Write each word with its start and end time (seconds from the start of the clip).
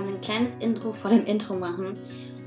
mal 0.00 0.14
ein 0.14 0.20
kleines 0.20 0.54
Intro 0.56 0.92
vor 0.92 1.10
dem 1.10 1.24
Intro 1.24 1.54
machen. 1.54 1.98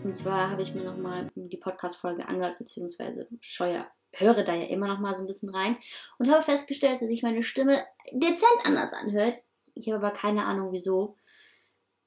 Und 0.03 0.15
zwar 0.15 0.49
habe 0.49 0.61
ich 0.61 0.73
mir 0.73 0.83
nochmal 0.83 1.29
die 1.35 1.57
Podcast-Folge 1.57 2.27
angehört, 2.27 2.57
beziehungsweise 2.57 3.27
Scheuer 3.41 3.87
höre 4.13 4.43
da 4.43 4.55
ja 4.55 4.65
immer 4.65 4.87
noch 4.87 4.99
mal 4.99 5.15
so 5.15 5.21
ein 5.21 5.27
bisschen 5.27 5.49
rein 5.49 5.77
und 6.17 6.31
habe 6.31 6.43
festgestellt, 6.43 7.01
dass 7.01 7.07
sich 7.07 7.23
meine 7.23 7.43
Stimme 7.43 7.83
dezent 8.11 8.59
anders 8.63 8.93
anhört. 8.93 9.43
Ich 9.75 9.87
habe 9.87 9.97
aber 9.97 10.11
keine 10.11 10.45
Ahnung 10.45 10.71
wieso. 10.71 11.15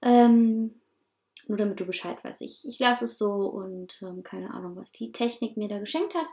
Ähm, 0.02 0.80
nur 1.46 1.58
damit 1.58 1.78
du 1.78 1.84
Bescheid 1.84 2.22
weißt. 2.22 2.42
Ich, 2.42 2.66
ich 2.66 2.78
lasse 2.78 3.04
es 3.04 3.18
so 3.18 3.30
und 3.32 4.00
ähm, 4.02 4.22
keine 4.22 4.52
Ahnung, 4.52 4.76
was 4.76 4.92
die 4.92 5.12
Technik 5.12 5.56
mir 5.56 5.68
da 5.68 5.78
geschenkt 5.78 6.14
hat. 6.14 6.26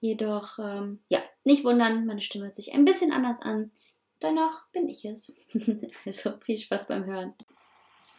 Jedoch, 0.00 0.58
ähm, 0.58 1.00
ja, 1.08 1.20
nicht 1.44 1.64
wundern, 1.64 2.06
meine 2.06 2.20
Stimme 2.20 2.46
hört 2.46 2.56
sich 2.56 2.72
ein 2.72 2.84
bisschen 2.84 3.12
anders 3.12 3.40
an. 3.40 3.72
Dennoch 4.22 4.68
bin 4.72 4.88
ich 4.88 5.04
es. 5.04 5.34
also 6.06 6.32
viel 6.40 6.58
Spaß 6.58 6.88
beim 6.88 7.04
Hören. 7.04 7.34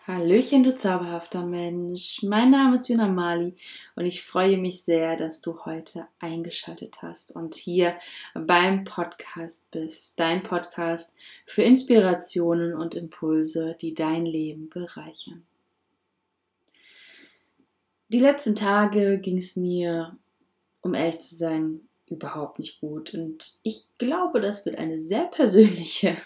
Hallöchen, 0.07 0.63
du 0.63 0.73
zauberhafter 0.73 1.45
Mensch. 1.45 2.23
Mein 2.23 2.49
Name 2.49 2.77
ist 2.77 2.89
Juna 2.89 3.07
Mali 3.07 3.53
und 3.93 4.07
ich 4.07 4.23
freue 4.23 4.57
mich 4.57 4.81
sehr, 4.81 5.15
dass 5.15 5.41
du 5.41 5.63
heute 5.63 6.07
eingeschaltet 6.17 7.03
hast 7.03 7.35
und 7.35 7.53
hier 7.53 7.95
beim 8.33 8.83
Podcast 8.83 9.69
bist. 9.69 10.19
Dein 10.19 10.41
Podcast 10.41 11.15
für 11.45 11.61
Inspirationen 11.61 12.75
und 12.75 12.95
Impulse, 12.95 13.77
die 13.79 13.93
dein 13.93 14.25
Leben 14.25 14.69
bereichern. 14.69 15.45
Die 18.07 18.19
letzten 18.19 18.55
Tage 18.55 19.19
ging 19.19 19.37
es 19.37 19.55
mir, 19.55 20.17
um 20.81 20.95
ehrlich 20.95 21.19
zu 21.19 21.35
sein, 21.35 21.81
überhaupt 22.07 22.57
nicht 22.57 22.81
gut. 22.81 23.13
Und 23.13 23.59
ich 23.61 23.85
glaube, 23.99 24.41
das 24.41 24.65
wird 24.65 24.79
eine 24.79 24.99
sehr 24.99 25.25
persönliche 25.25 26.17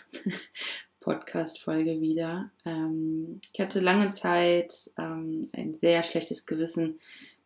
Podcast-Folge 1.05 2.01
wieder. 2.01 2.49
Ähm, 2.65 3.39
ich 3.53 3.59
hatte 3.59 3.79
lange 3.79 4.09
Zeit 4.09 4.73
ähm, 4.97 5.49
ein 5.53 5.75
sehr 5.75 6.01
schlechtes 6.01 6.47
Gewissen, 6.47 6.99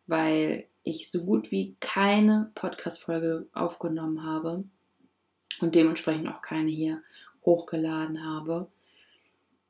weil 0.06 0.64
ich 0.82 1.10
so 1.10 1.24
gut 1.24 1.50
wie 1.50 1.76
keine 1.78 2.50
Podcast-Folge 2.54 3.46
aufgenommen 3.52 4.24
habe 4.24 4.64
und 5.60 5.74
dementsprechend 5.74 6.26
auch 6.28 6.40
keine 6.40 6.70
hier 6.70 7.02
hochgeladen 7.44 8.24
habe. 8.24 8.68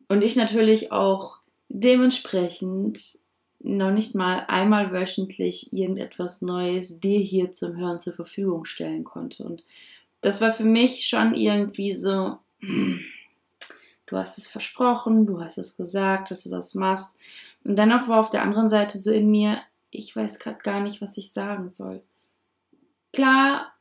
Und 0.08 0.22
ich 0.22 0.36
natürlich 0.36 0.92
auch 0.92 1.38
dementsprechend 1.68 3.18
noch 3.58 3.90
nicht 3.90 4.14
mal 4.14 4.44
einmal 4.46 4.92
wöchentlich 4.92 5.72
irgendetwas 5.72 6.42
Neues 6.42 7.00
dir 7.00 7.18
hier 7.18 7.50
zum 7.50 7.76
Hören 7.76 7.98
zur 7.98 8.12
Verfügung 8.12 8.66
stellen 8.66 9.02
konnte. 9.02 9.42
Und 9.42 9.64
das 10.20 10.40
war 10.40 10.52
für 10.52 10.64
mich 10.64 11.08
schon 11.08 11.34
irgendwie 11.34 11.92
so, 11.92 12.38
du 14.10 14.16
hast 14.16 14.38
es 14.38 14.48
versprochen, 14.48 15.24
du 15.24 15.40
hast 15.40 15.56
es 15.56 15.76
gesagt, 15.76 16.30
dass 16.30 16.42
du 16.42 16.50
das 16.50 16.74
machst. 16.74 17.16
Und 17.64 17.78
dennoch 17.78 18.08
war 18.08 18.18
auf 18.18 18.30
der 18.30 18.42
anderen 18.42 18.68
Seite 18.68 18.98
so 18.98 19.12
in 19.12 19.30
mir, 19.30 19.60
ich 19.90 20.14
weiß 20.14 20.40
gerade 20.40 20.58
gar 20.58 20.80
nicht, 20.80 21.00
was 21.00 21.16
ich 21.16 21.32
sagen 21.32 21.68
soll. 21.68 22.02
Klar, 23.12 23.72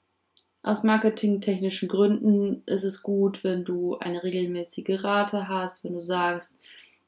aus 0.62 0.84
marketingtechnischen 0.84 1.90
Gründen 1.90 2.62
ist 2.68 2.84
es 2.84 3.02
gut, 3.02 3.44
wenn 3.44 3.64
du 3.64 3.98
eine 3.98 4.24
regelmäßige 4.24 5.04
Rate 5.04 5.48
hast, 5.48 5.84
wenn 5.84 5.94
du 5.94 6.02
sagst, 6.02 6.60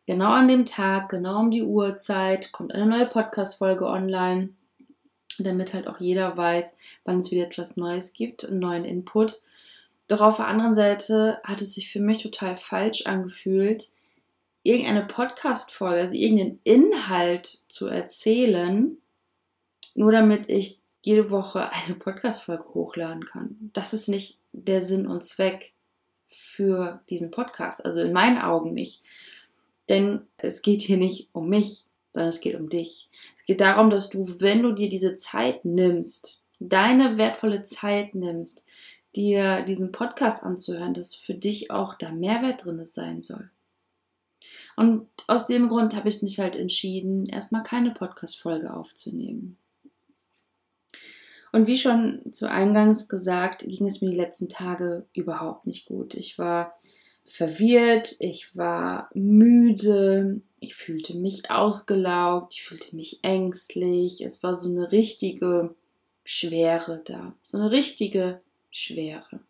genau 0.08 0.32
an 0.32 0.48
dem 0.48 0.66
Tag, 0.66 1.10
genau 1.10 1.40
um 1.40 1.52
die 1.52 1.64
Uhrzeit 1.64 2.52
kommt 2.52 2.74
eine 2.74 2.88
neue 2.88 3.06
Podcast-Folge 3.06 3.86
online, 3.86 4.50
damit 5.38 5.76
halt 5.76 5.88
auch 5.88 6.00
jeder 6.00 6.36
weiß, 6.36 6.76
wann 7.06 7.20
es 7.20 7.30
wieder 7.30 7.46
etwas 7.46 7.78
Neues 7.78 8.14
gibt, 8.14 8.46
einen 8.46 8.60
neuen 8.60 8.86
Input. 8.86 9.42
Doch 10.08 10.22
auf 10.22 10.38
der 10.38 10.48
anderen 10.48 10.74
Seite 10.74 11.40
hat 11.44 11.62
es 11.62 11.74
sich 11.74 11.90
für 11.90 12.00
mich 12.00 12.22
total 12.22 12.58
falsch 12.58 13.06
angefühlt, 13.06 13.88
irgendeine 14.64 15.06
Podcast-Folge, 15.06 16.02
also 16.02 16.16
irgendeinen 16.16 16.60
Inhalt 16.64 17.60
zu 17.70 17.88
erzählen, 17.88 18.98
nur 19.96 20.12
damit 20.12 20.50
ich 20.50 20.80
jede 21.02 21.32
Woche 21.32 21.72
eine 21.72 21.96
Podcast-Folge 21.96 22.66
hochladen 22.74 23.26
kann. 23.26 23.72
Das 23.74 23.94
ist 23.94 24.08
nicht 24.08 24.38
der 24.52 24.82
Sinn 24.82 25.08
und 25.08 25.24
Zweck 25.24 25.74
für 26.24 27.02
diesen 27.10 27.32
Podcast. 27.32 27.84
Also 27.84 28.02
in 28.02 28.14
meinen 28.14 28.38
Augen 28.38 28.74
nicht. 28.74 29.02
Denn 29.90 30.22
es 30.38 30.62
geht 30.62 30.82
hier 30.82 30.98
nicht 30.98 31.30
um 31.34 31.50
mich, 31.50 31.86
sondern 32.14 32.30
es 32.30 32.40
geht 32.40 32.56
um 32.56 32.70
dich. 32.70 33.10
Es 33.38 33.46
geht 33.46 33.62
darum, 33.62 33.90
dass 33.90 34.10
du, 34.10 34.40
wenn 34.40 34.64
du 34.64 34.72
dir 34.72 34.90
diese 34.90 35.16
Zeit 35.16 35.66
nimmst, 35.66 36.42
deine 36.60 37.18
wertvolle 37.18 37.64
Zeit 37.64 38.16
nimmst, 38.16 38.64
dir 39.16 39.62
diesen 39.64 39.92
Podcast 39.92 40.44
anzuhören, 40.44 40.94
dass 40.94 41.16
für 41.16 41.34
dich 41.34 41.72
auch 41.72 41.96
da 41.96 42.12
Mehrwert 42.12 42.66
drin 42.66 42.88
sein 42.88 43.22
soll. 43.22 43.50
Und 44.76 45.08
aus 45.28 45.48
dem 45.48 45.70
Grund 45.70 45.96
habe 45.96 46.10
ich 46.10 46.22
mich 46.22 46.40
halt 46.40 46.56
entschieden, 46.56 47.26
erstmal 47.26 47.64
keine 47.64 47.92
Podcast-Folge 47.92 48.74
aufzunehmen. 48.74 49.58
Und 51.52 51.68
wie 51.68 51.78
schon 51.78 52.32
zu 52.32 52.50
Eingangs 52.50 53.10
gesagt, 53.10 53.66
ging 53.66 53.86
es 53.86 54.02
mir 54.02 54.10
die 54.10 54.18
letzten 54.18 54.48
Tage 54.48 55.06
überhaupt 55.14 55.68
nicht 55.68 55.86
gut. 55.86 56.14
Ich 56.14 56.40
war 56.40 56.74
verwirrt, 57.26 58.16
ich 58.20 58.56
war 58.56 59.10
müde, 59.14 60.42
ich 60.60 60.76
fühlte 60.76 61.18
mich 61.18 61.52
ausgelaugt, 61.52 62.54
ich 62.54 62.64
fühlte 62.64 62.96
mich 62.96 63.20
ängstlich. 63.24 64.22
Es 64.22 64.44
war 64.44 64.56
so 64.56 64.70
eine 64.70 64.92
richtige 64.92 65.76
Schwere 66.24 67.02
da, 67.04 67.36
so 67.42 67.58
eine 67.58 67.72
richtige 67.72 68.42
Schwere. 68.72 69.42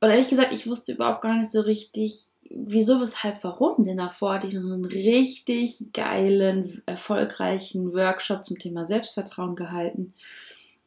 Und 0.00 0.10
ehrlich 0.10 0.28
gesagt, 0.28 0.52
ich 0.52 0.66
wusste 0.66 0.92
überhaupt 0.92 1.22
gar 1.22 1.36
nicht 1.36 1.50
so 1.52 1.60
richtig, 1.60 2.32
wieso, 2.50 3.00
weshalb, 3.00 3.44
warum. 3.44 3.84
Denn 3.84 3.98
davor 3.98 4.34
hatte 4.34 4.48
ich 4.48 4.54
noch 4.54 4.62
einen 4.62 4.84
richtig 4.84 5.92
geilen, 5.92 6.82
erfolgreichen 6.86 7.92
Workshop 7.92 8.44
zum 8.44 8.58
Thema 8.58 8.86
Selbstvertrauen 8.86 9.54
gehalten. 9.54 10.12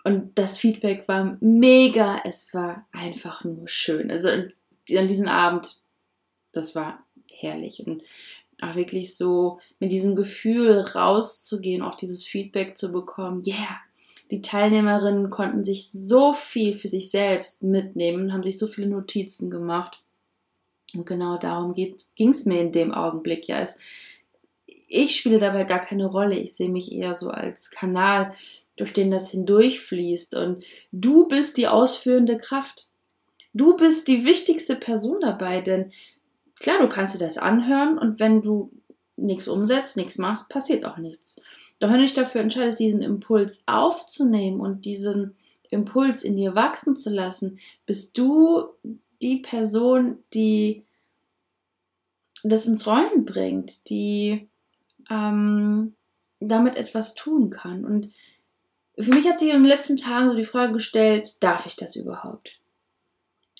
Und 0.03 0.37
das 0.37 0.57
Feedback 0.57 1.07
war 1.07 1.37
mega. 1.39 2.19
Es 2.25 2.53
war 2.53 2.85
einfach 2.91 3.45
nur 3.45 3.69
schön. 3.69 4.11
Also 4.11 4.27
an 4.27 4.51
diesem 5.07 5.29
Abend, 5.29 5.81
das 6.51 6.75
war 6.75 7.05
herrlich. 7.31 7.87
Und 7.87 8.03
auch 8.61 8.75
wirklich 8.75 9.15
so 9.15 9.59
mit 9.79 9.93
diesem 9.93 10.15
Gefühl 10.15 10.79
rauszugehen, 10.79 11.81
auch 11.81 11.95
dieses 11.95 12.25
Feedback 12.25 12.77
zu 12.77 12.91
bekommen. 12.91 13.43
Yeah, 13.45 13.79
die 14.31 14.41
Teilnehmerinnen 14.41 15.29
konnten 15.29 15.63
sich 15.63 15.91
so 15.91 16.33
viel 16.33 16.73
für 16.73 16.87
sich 16.87 17.11
selbst 17.11 17.63
mitnehmen, 17.63 18.33
haben 18.33 18.43
sich 18.43 18.57
so 18.57 18.67
viele 18.67 18.87
Notizen 18.87 19.49
gemacht. 19.49 20.01
Und 20.93 21.05
genau 21.05 21.37
darum 21.37 21.73
ging 21.73 22.29
es 22.29 22.45
mir 22.45 22.61
in 22.61 22.71
dem 22.71 22.93
Augenblick. 22.93 23.47
Ja, 23.47 23.59
es, 23.59 23.77
ich 24.87 25.15
spiele 25.15 25.37
dabei 25.37 25.63
gar 25.65 25.79
keine 25.79 26.05
Rolle. 26.05 26.37
Ich 26.37 26.55
sehe 26.55 26.69
mich 26.69 26.91
eher 26.91 27.15
so 27.15 27.29
als 27.29 27.69
Kanal, 27.69 28.33
durch 28.77 28.93
den 28.93 29.11
das 29.11 29.29
hindurchfließt. 29.31 30.35
Und 30.35 30.63
du 30.91 31.27
bist 31.27 31.57
die 31.57 31.67
ausführende 31.67 32.37
Kraft. 32.37 32.89
Du 33.53 33.77
bist 33.77 34.07
die 34.07 34.25
wichtigste 34.25 34.75
Person 34.75 35.21
dabei, 35.21 35.61
denn 35.61 35.91
klar, 36.59 36.79
du 36.79 36.89
kannst 36.89 37.15
dir 37.15 37.19
das 37.19 37.37
anhören 37.37 37.97
und 37.97 38.19
wenn 38.19 38.41
du 38.41 38.71
nichts 39.17 39.47
umsetzt, 39.47 39.97
nichts 39.97 40.17
machst, 40.17 40.49
passiert 40.49 40.85
auch 40.85 40.97
nichts. 40.97 41.41
Doch 41.79 41.89
wenn 41.89 41.97
du 41.97 42.03
dich 42.03 42.13
dafür 42.13 42.41
entscheidest, 42.41 42.79
diesen 42.79 43.01
Impuls 43.01 43.63
aufzunehmen 43.65 44.59
und 44.59 44.85
diesen 44.85 45.35
Impuls 45.69 46.23
in 46.23 46.35
dir 46.35 46.55
wachsen 46.55 46.95
zu 46.95 47.09
lassen, 47.09 47.59
bist 47.85 48.17
du 48.17 48.69
die 49.21 49.37
Person, 49.37 50.19
die 50.33 50.83
das 52.43 52.65
ins 52.65 52.85
Rollen 52.85 53.25
bringt, 53.25 53.89
die 53.89 54.47
ähm, 55.09 55.95
damit 56.39 56.75
etwas 56.75 57.15
tun 57.15 57.49
kann. 57.49 57.85
Und 57.85 58.09
für 58.97 59.13
mich 59.13 59.27
hat 59.27 59.39
sich 59.39 59.49
in 59.49 59.55
den 59.55 59.65
letzten 59.65 59.97
Tagen 59.97 60.29
so 60.29 60.35
die 60.35 60.43
Frage 60.43 60.73
gestellt, 60.73 61.43
darf 61.43 61.65
ich 61.65 61.75
das 61.75 61.95
überhaupt? 61.95 62.59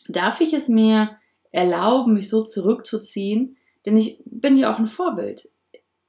Darf 0.08 0.40
ich 0.40 0.54
es 0.54 0.68
mir 0.68 1.18
erlauben, 1.52 2.14
mich 2.14 2.30
so 2.30 2.44
zurückzuziehen? 2.44 3.58
Denn 3.86 3.98
ich 3.98 4.20
bin 4.26 4.58
ja 4.58 4.74
auch 4.74 4.80
ein 4.80 4.86
Vorbild 4.86 5.50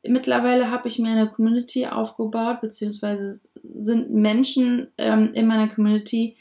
mittlerweile 0.08 0.70
habe 0.70 0.88
ich 0.88 0.98
mir 0.98 1.10
eine 1.10 1.28
Community 1.28 1.86
aufgebaut, 1.86 2.60
beziehungsweise 2.60 3.40
sind 3.78 4.10
Menschen 4.12 4.88
ähm, 4.98 5.32
in 5.34 5.46
meiner 5.46 5.68
Community, 5.68 6.36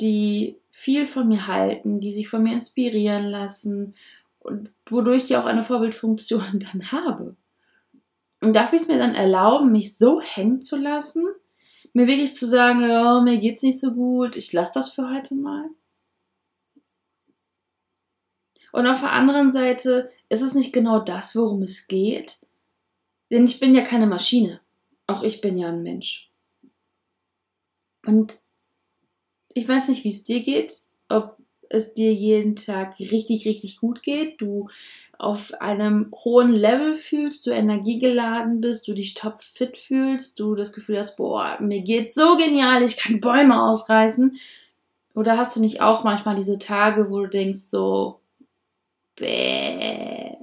die 0.00 0.56
viel 0.70 1.06
von 1.06 1.28
mir 1.28 1.46
halten, 1.46 2.00
die 2.00 2.12
sich 2.12 2.28
von 2.28 2.42
mir 2.42 2.52
inspirieren 2.52 3.24
lassen 3.24 3.94
und 4.38 4.70
wodurch 4.86 5.24
ich 5.24 5.36
auch 5.36 5.46
eine 5.46 5.64
Vorbildfunktion 5.64 6.60
dann 6.72 6.92
habe. 6.92 7.36
Und 8.40 8.54
darf 8.54 8.72
ich 8.72 8.82
es 8.82 8.88
mir 8.88 8.98
dann 8.98 9.14
erlauben, 9.14 9.72
mich 9.72 9.96
so 9.96 10.20
hängen 10.20 10.60
zu 10.60 10.76
lassen? 10.76 11.24
Mir 11.92 12.06
wirklich 12.06 12.34
zu 12.34 12.46
sagen, 12.46 12.84
oh, 12.84 13.22
mir 13.22 13.38
geht's 13.38 13.62
nicht 13.62 13.80
so 13.80 13.92
gut, 13.92 14.36
ich 14.36 14.52
lasse 14.52 14.72
das 14.74 14.90
für 14.90 15.10
heute 15.12 15.34
mal? 15.34 15.64
Und 18.70 18.86
auf 18.86 19.00
der 19.00 19.12
anderen 19.12 19.50
Seite 19.50 20.10
ist 20.28 20.42
es 20.42 20.54
nicht 20.54 20.72
genau 20.72 21.00
das, 21.00 21.34
worum 21.34 21.62
es 21.62 21.86
geht, 21.86 22.38
denn 23.30 23.44
ich 23.44 23.60
bin 23.60 23.74
ja 23.74 23.82
keine 23.82 24.06
Maschine. 24.06 24.60
Auch 25.06 25.22
ich 25.22 25.40
bin 25.40 25.58
ja 25.58 25.68
ein 25.68 25.82
Mensch. 25.82 26.30
Und 28.06 28.38
ich 29.54 29.66
weiß 29.68 29.88
nicht, 29.88 30.04
wie 30.04 30.10
es 30.10 30.24
dir 30.24 30.42
geht, 30.42 30.72
ob 31.08 31.36
es 31.70 31.94
dir 31.94 32.12
jeden 32.12 32.56
Tag 32.56 32.98
richtig, 32.98 33.46
richtig 33.46 33.78
gut 33.78 34.02
geht, 34.02 34.40
du 34.40 34.68
auf 35.18 35.52
einem 35.60 36.10
hohen 36.24 36.52
Level 36.52 36.94
fühlst, 36.94 37.46
du 37.46 37.50
energiegeladen 37.50 38.60
bist, 38.60 38.86
du 38.86 38.94
dich 38.94 39.14
topfit 39.14 39.76
fühlst, 39.76 40.38
du 40.38 40.54
das 40.54 40.72
Gefühl 40.72 40.98
hast, 40.98 41.16
boah, 41.16 41.58
mir 41.60 41.82
geht's 41.82 42.14
so 42.14 42.36
genial, 42.36 42.82
ich 42.82 42.96
kann 42.96 43.20
Bäume 43.20 43.62
ausreißen. 43.62 44.38
Oder 45.14 45.36
hast 45.36 45.56
du 45.56 45.60
nicht 45.60 45.80
auch 45.82 46.04
manchmal 46.04 46.36
diese 46.36 46.58
Tage, 46.58 47.10
wo 47.10 47.20
du 47.20 47.28
denkst 47.28 47.58
so, 47.68 48.17
bäh, 49.18 50.34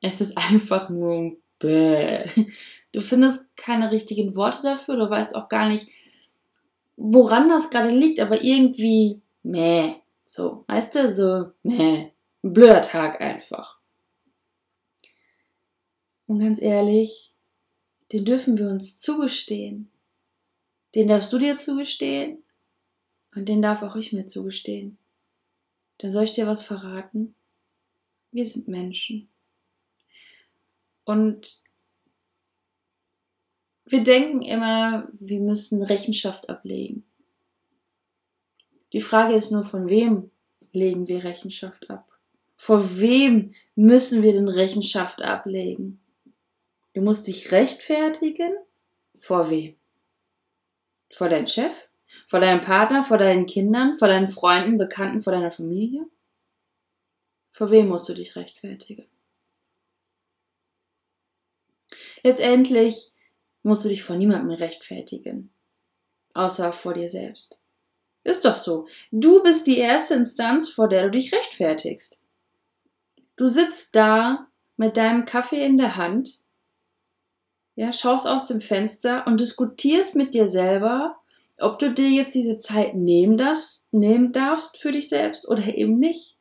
es 0.00 0.20
ist 0.20 0.36
einfach 0.36 0.88
nur 0.88 1.36
bäh. 1.58 2.24
Du 2.92 3.00
findest 3.00 3.44
keine 3.56 3.90
richtigen 3.90 4.36
Worte 4.36 4.62
dafür, 4.62 4.96
du 4.96 5.10
weißt 5.10 5.34
auch 5.34 5.48
gar 5.48 5.68
nicht, 5.68 5.88
woran 6.96 7.48
das 7.48 7.70
gerade 7.70 7.88
liegt, 7.88 8.20
aber 8.20 8.42
irgendwie, 8.42 9.20
meh, 9.42 9.94
so, 10.28 10.64
weißt 10.68 10.94
du, 10.94 11.12
so, 11.12 11.50
meh, 11.62 12.12
ein 12.42 12.52
blöder 12.52 12.82
Tag 12.82 13.20
einfach. 13.20 13.80
Und 16.26 16.38
ganz 16.38 16.60
ehrlich, 16.60 17.32
den 18.12 18.24
dürfen 18.24 18.58
wir 18.58 18.68
uns 18.68 18.98
zugestehen. 18.98 19.90
Den 20.94 21.08
darfst 21.08 21.32
du 21.32 21.38
dir 21.38 21.56
zugestehen 21.56 22.44
und 23.34 23.48
den 23.48 23.60
darf 23.60 23.82
auch 23.82 23.96
ich 23.96 24.12
mir 24.12 24.26
zugestehen. 24.26 24.98
Dann 25.98 26.12
soll 26.12 26.24
ich 26.24 26.32
dir 26.32 26.46
was 26.46 26.62
verraten? 26.62 27.34
Wir 28.34 28.46
sind 28.46 28.66
Menschen. 28.66 29.28
Und 31.04 31.62
wir 33.84 34.02
denken 34.02 34.42
immer, 34.42 35.06
wir 35.12 35.38
müssen 35.38 35.84
Rechenschaft 35.84 36.48
ablegen. 36.48 37.06
Die 38.92 39.00
Frage 39.00 39.34
ist 39.34 39.52
nur, 39.52 39.62
von 39.62 39.88
wem 39.88 40.32
legen 40.72 41.06
wir 41.06 41.22
Rechenschaft 41.22 41.88
ab? 41.88 42.10
Vor 42.56 42.98
wem 42.98 43.54
müssen 43.76 44.24
wir 44.24 44.32
denn 44.32 44.48
Rechenschaft 44.48 45.22
ablegen? 45.22 46.00
Du 46.92 47.02
musst 47.02 47.28
dich 47.28 47.52
rechtfertigen? 47.52 48.56
Vor 49.16 49.48
wem? 49.48 49.76
Vor 51.08 51.28
deinem 51.28 51.46
Chef? 51.46 51.88
Vor 52.26 52.40
deinem 52.40 52.62
Partner? 52.62 53.04
Vor 53.04 53.18
deinen 53.18 53.46
Kindern? 53.46 53.96
Vor 53.96 54.08
deinen 54.08 54.26
Freunden, 54.26 54.76
Bekannten? 54.76 55.20
Vor 55.20 55.32
deiner 55.32 55.52
Familie? 55.52 56.08
Vor 57.54 57.70
wem 57.70 57.86
musst 57.86 58.08
du 58.08 58.14
dich 58.14 58.34
rechtfertigen? 58.34 59.06
Letztendlich 62.24 63.12
musst 63.62 63.84
du 63.84 63.90
dich 63.90 64.02
vor 64.02 64.16
niemandem 64.16 64.58
rechtfertigen, 64.58 65.52
außer 66.34 66.72
vor 66.72 66.94
dir 66.94 67.08
selbst. 67.08 67.62
Ist 68.24 68.44
doch 68.44 68.56
so. 68.56 68.88
Du 69.12 69.40
bist 69.44 69.68
die 69.68 69.78
erste 69.78 70.14
Instanz, 70.14 70.68
vor 70.68 70.88
der 70.88 71.04
du 71.04 71.10
dich 71.12 71.32
rechtfertigst. 71.32 72.20
Du 73.36 73.46
sitzt 73.46 73.94
da 73.94 74.48
mit 74.76 74.96
deinem 74.96 75.24
Kaffee 75.24 75.64
in 75.64 75.78
der 75.78 75.96
Hand, 75.96 76.40
ja, 77.76 77.92
schaust 77.92 78.26
aus 78.26 78.48
dem 78.48 78.62
Fenster 78.62 79.28
und 79.28 79.38
diskutierst 79.38 80.16
mit 80.16 80.34
dir 80.34 80.48
selber, 80.48 81.20
ob 81.60 81.78
du 81.78 81.94
dir 81.94 82.10
jetzt 82.10 82.34
diese 82.34 82.58
Zeit 82.58 82.96
nehmen 82.96 83.36
darfst, 83.36 83.86
nehmen 83.92 84.32
darfst 84.32 84.76
für 84.78 84.90
dich 84.90 85.08
selbst 85.08 85.46
oder 85.48 85.62
eben 85.66 86.00
nicht. 86.00 86.33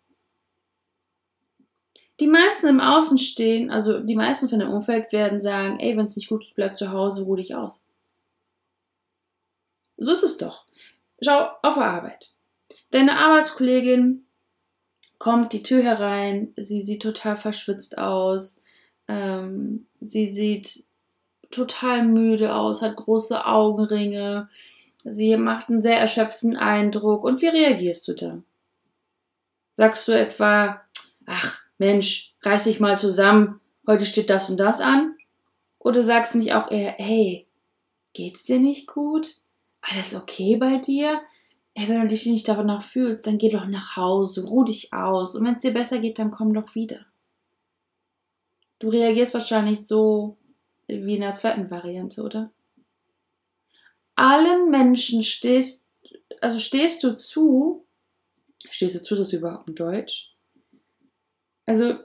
Die 2.20 2.28
meisten 2.28 2.68
im 2.68 2.80
Außen 2.80 3.18
stehen, 3.18 3.72
also 3.72 4.00
die 4.00 4.16
meisten 4.16 4.48
von 4.48 4.60
dem 4.60 4.70
Umfeld 4.70 5.12
werden 5.12 5.42
sagen, 5.42 5.80
ey, 5.80 5.98
wenn 5.98 6.06
es 6.06 6.16
nicht 6.16 6.30
gut 6.30 6.46
ist, 6.46 6.56
bleib 6.56 6.78
zu 6.78 6.92
Hause, 6.92 7.24
ruh 7.24 7.36
dich 7.36 7.56
aus. 7.56 7.82
So 9.98 10.12
ist 10.12 10.24
es 10.24 10.38
doch. 10.38 10.66
Schau 11.22 11.50
auf 11.62 11.76
der 11.76 11.86
Arbeit. 11.86 12.34
Deine 12.92 13.18
Arbeitskollegin 13.18 14.26
kommt 15.18 15.54
die 15.54 15.64
Tür 15.64 15.82
herein, 15.84 16.54
sie 16.56 16.82
sieht 16.82 17.02
total 17.02 17.36
verschwitzt 17.36 17.98
aus, 17.98 18.62
ähm, 19.08 19.88
sie 20.00 20.28
sieht 20.28 20.84
total 21.50 22.06
müde 22.06 22.54
aus, 22.54 22.82
hat 22.82 22.96
große 22.96 23.46
Augenringe, 23.46 24.50
sie 25.04 25.36
macht 25.38 25.70
einen 25.70 25.82
sehr 25.82 25.98
erschöpften 25.98 26.58
Eindruck. 26.58 27.24
Und 27.24 27.42
wie 27.42 27.48
reagierst 27.48 28.08
du 28.08 28.14
da? 28.14 28.44
Sagst 29.74 30.08
du 30.08 30.12
etwa, 30.12 30.82
ach 31.26 31.63
Mensch, 31.84 32.34
reiß 32.44 32.64
dich 32.64 32.80
mal 32.80 32.98
zusammen, 32.98 33.60
heute 33.86 34.06
steht 34.06 34.30
das 34.30 34.50
und 34.50 34.56
das 34.56 34.80
an? 34.80 35.18
Oder 35.80 36.02
sagst 36.02 36.34
du 36.34 36.38
nicht 36.38 36.54
auch 36.54 36.72
eher, 36.72 36.96
hey, 36.98 37.46
geht's 38.14 38.46
dir 38.46 38.58
nicht 38.58 38.88
gut? 38.88 39.36
Alles 39.82 40.16
okay 40.16 40.56
bei 40.56 40.78
dir? 40.78 41.22
Ey, 41.74 41.90
wenn 41.90 42.00
du 42.00 42.08
dich 42.08 42.26
nicht 42.26 42.48
danach 42.48 42.82
fühlst, 42.82 43.28
dann 43.28 43.38
geh 43.38 43.50
doch 43.50 43.66
nach 43.66 43.98
Hause, 43.98 44.46
ruh 44.46 44.64
dich 44.64 44.94
aus. 44.94 45.36
Und 45.36 45.46
wenn 45.46 45.56
es 45.56 45.62
dir 45.62 45.74
besser 45.74 46.00
geht, 46.00 46.20
dann 46.20 46.32
komm 46.32 46.54
doch 46.54 46.74
wieder. 46.74 47.06
Du 48.80 48.88
reagierst 48.88 49.34
wahrscheinlich 49.34 49.86
so 49.86 50.38
wie 50.88 51.16
in 51.16 51.22
der 51.22 51.34
zweiten 51.34 51.70
Variante, 51.70 52.24
oder? 52.24 52.50
Allen 54.16 54.72
Menschen 54.72 55.22
stehst, 55.22 55.84
also 56.40 56.60
stehst 56.60 57.04
du 57.04 57.14
zu, 57.14 57.86
stehst 58.70 58.96
du 58.96 59.04
zu, 59.04 59.16
das 59.18 59.28
ist 59.28 59.34
überhaupt 59.34 59.68
ein 59.68 59.76
Deutsch? 59.76 60.33
Also 61.66 61.96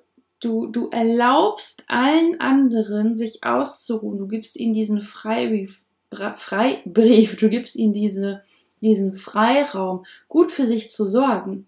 du, 0.41 0.69
du 0.69 0.89
erlaubst 0.89 1.85
allen 1.89 2.41
anderen, 2.41 3.17
sich 3.17 3.45
auszuruhen. 3.45 4.19
Du 4.19 4.29
gibst 4.29 4.57
ihnen 4.57 4.75
diesen 4.75 5.01
Freibrief, 5.01 5.83
Freibrief, 6.11 7.37
du 7.37 7.49
gibst 7.49 7.77
ihnen 7.77 7.93
diese, 7.93 8.43
diesen 8.81 9.15
Freiraum, 9.15 10.05
gut 10.29 10.53
für 10.53 10.65
sich 10.65 10.91
zu 10.91 11.05
sorgen. 11.05 11.67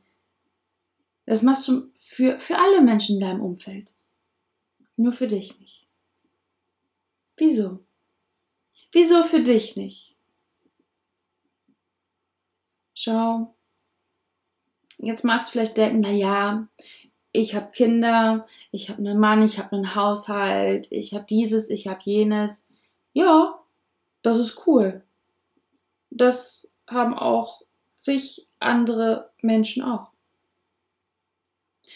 Das 1.27 1.43
machst 1.43 1.69
du 1.69 1.91
für, 1.95 2.41
für 2.41 2.59
alle 2.59 2.81
Menschen 2.81 3.17
in 3.17 3.21
deinem 3.21 3.41
Umfeld. 3.41 3.93
Nur 4.97 5.13
für 5.13 5.29
dich 5.29 5.59
nicht. 5.61 5.87
Wieso? 7.37 7.81
Wieso 8.93 9.23
für 9.23 9.43
dich 9.43 9.77
nicht? 9.77 10.17
Schau, 12.95 13.55
jetzt 14.99 15.25
magst 15.25 15.49
du 15.49 15.53
vielleicht 15.53 15.77
denken, 15.77 16.01
naja, 16.01 16.69
ich 17.33 17.55
habe 17.55 17.71
Kinder, 17.71 18.47
ich 18.73 18.91
habe 18.91 18.99
einen 18.99 19.19
Mann, 19.19 19.43
ich 19.43 19.59
habe 19.59 19.77
einen 19.77 19.95
Haushalt, 19.95 20.89
ich 20.91 21.15
habe 21.15 21.25
dieses, 21.29 21.71
ich 21.71 21.87
habe 21.87 22.01
jenes. 22.03 22.67
Ja, 23.13 23.61
das 24.23 24.39
ist 24.39 24.67
cool. 24.67 25.03
Das 26.11 26.73
haben 26.89 27.15
auch 27.15 27.63
zig 27.95 28.49
andere 28.59 29.31
Menschen 29.43 29.83
auch. 29.83 30.09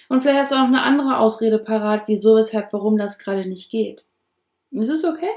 Und 0.09 0.23
vielleicht 0.23 0.41
hast 0.41 0.53
du 0.53 0.57
auch 0.57 0.61
noch 0.61 0.69
eine 0.69 0.83
andere 0.83 1.19
Ausrede 1.19 1.59
parat, 1.59 2.09
wieso, 2.09 2.37
weshalb, 2.37 2.73
warum 2.73 2.99
das 2.99 3.19
gerade 3.19 3.47
nicht 3.47 3.71
geht. 3.71 4.07
Ist 4.71 4.89
es 4.89 5.05
okay? 5.05 5.31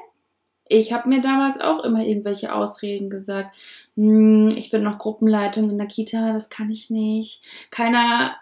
Ich 0.69 0.91
habe 0.91 1.07
mir 1.07 1.21
damals 1.21 1.59
auch 1.61 1.83
immer 1.83 2.03
irgendwelche 2.03 2.53
Ausreden 2.53 3.09
gesagt. 3.09 3.55
Hm, 3.95 4.49
ich 4.49 4.69
bin 4.69 4.83
noch 4.83 4.99
Gruppenleitung 4.99 5.69
in 5.69 5.77
der 5.77 5.87
Kita, 5.87 6.33
das 6.33 6.49
kann 6.49 6.69
ich 6.69 6.89
nicht. 6.89 7.43
Keiner, 7.71 8.35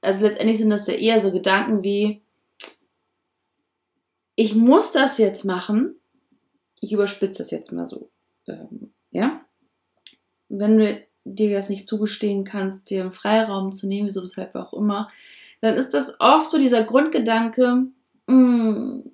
also 0.00 0.24
letztendlich 0.24 0.58
sind 0.58 0.70
das 0.70 0.86
ja 0.86 0.94
eher 0.94 1.20
so 1.20 1.30
Gedanken 1.30 1.84
wie, 1.84 2.22
ich 4.34 4.54
muss 4.54 4.92
das 4.92 5.18
jetzt 5.18 5.44
machen. 5.44 5.96
Ich 6.80 6.92
überspitze 6.92 7.42
das 7.42 7.50
jetzt 7.50 7.72
mal 7.72 7.86
so. 7.86 8.10
Ähm, 8.46 8.92
ja? 9.10 9.42
Wenn 10.48 10.78
du 10.78 11.06
dir 11.24 11.54
das 11.54 11.68
nicht 11.68 11.86
zugestehen 11.86 12.44
kannst, 12.44 12.88
dir 12.88 13.02
einen 13.02 13.10
Freiraum 13.10 13.72
zu 13.72 13.86
nehmen, 13.86 14.08
wieso, 14.08 14.22
weshalb 14.22 14.54
auch 14.54 14.72
immer, 14.72 15.08
dann 15.60 15.76
ist 15.76 15.92
das 15.92 16.18
oft 16.20 16.50
so 16.50 16.58
dieser 16.58 16.84
Grundgedanke, 16.84 17.86
mh, 18.26 18.34
hm, 18.34 19.12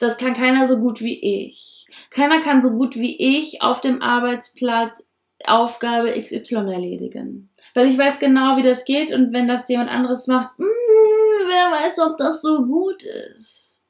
das 0.00 0.18
kann 0.18 0.34
keiner 0.34 0.66
so 0.66 0.78
gut 0.78 1.00
wie 1.00 1.44
ich. 1.44 1.86
Keiner 2.10 2.40
kann 2.40 2.62
so 2.62 2.70
gut 2.70 2.96
wie 2.96 3.38
ich 3.38 3.62
auf 3.62 3.80
dem 3.80 4.02
Arbeitsplatz 4.02 5.04
Aufgabe 5.46 6.12
XY 6.20 6.70
erledigen. 6.70 7.50
Weil 7.74 7.88
ich 7.88 7.98
weiß 7.98 8.18
genau, 8.18 8.56
wie 8.56 8.62
das 8.62 8.84
geht 8.84 9.12
und 9.12 9.32
wenn 9.32 9.48
das 9.48 9.68
jemand 9.68 9.90
anderes 9.90 10.26
macht, 10.26 10.58
mh, 10.58 10.66
hm, 10.66 11.48
wer 11.48 11.78
weiß, 11.78 11.98
ob 12.00 12.18
das 12.18 12.42
so 12.42 12.64
gut 12.64 13.02
ist. 13.02 13.82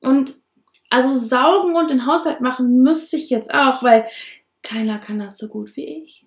Und 0.00 0.34
also 0.90 1.12
saugen 1.12 1.76
und 1.76 1.90
den 1.90 2.06
Haushalt 2.06 2.40
machen 2.40 2.82
müsste 2.82 3.16
ich 3.16 3.30
jetzt 3.30 3.54
auch, 3.54 3.82
weil 3.82 4.06
keiner 4.62 4.98
kann 4.98 5.18
das 5.18 5.38
so 5.38 5.48
gut 5.48 5.76
wie 5.76 6.02
ich. 6.02 6.26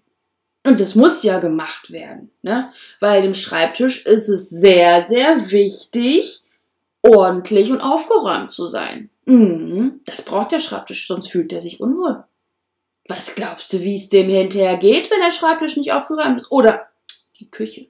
Und 0.66 0.80
das 0.80 0.96
muss 0.96 1.22
ja 1.22 1.40
gemacht 1.40 1.92
werden, 1.92 2.32
ne? 2.42 2.72
Weil 3.00 3.24
im 3.24 3.36
Schreibtisch 3.36 4.04
ist 4.06 4.30
es 4.30 4.50
sehr, 4.50 5.02
sehr 5.02 5.52
wichtig, 5.52 6.42
ordentlich 7.04 7.72
und 7.72 7.82
aufgeräumt 7.82 8.52
zu 8.52 8.66
sein. 8.66 9.12
Mhm, 9.26 10.02
das 10.06 10.24
braucht 10.24 10.52
der 10.52 10.60
Schreibtisch, 10.60 11.08
sonst 11.08 11.30
fühlt 11.30 11.54
er 11.54 11.62
sich 11.62 11.80
unwohl. 11.80 12.24
Was 13.08 13.36
glaubst 13.36 13.72
du, 13.72 13.82
wie 13.82 13.96
es 13.96 14.10
dem 14.10 14.30
hinterher 14.30 14.78
geht, 14.78 15.12
wenn 15.12 15.20
der 15.20 15.32
Schreibtisch 15.32 15.78
nicht 15.78 15.92
aufgeräumt 15.92 16.38
ist? 16.38 16.52
Oder 16.52 16.90
die 17.40 17.50
Küche. 17.50 17.88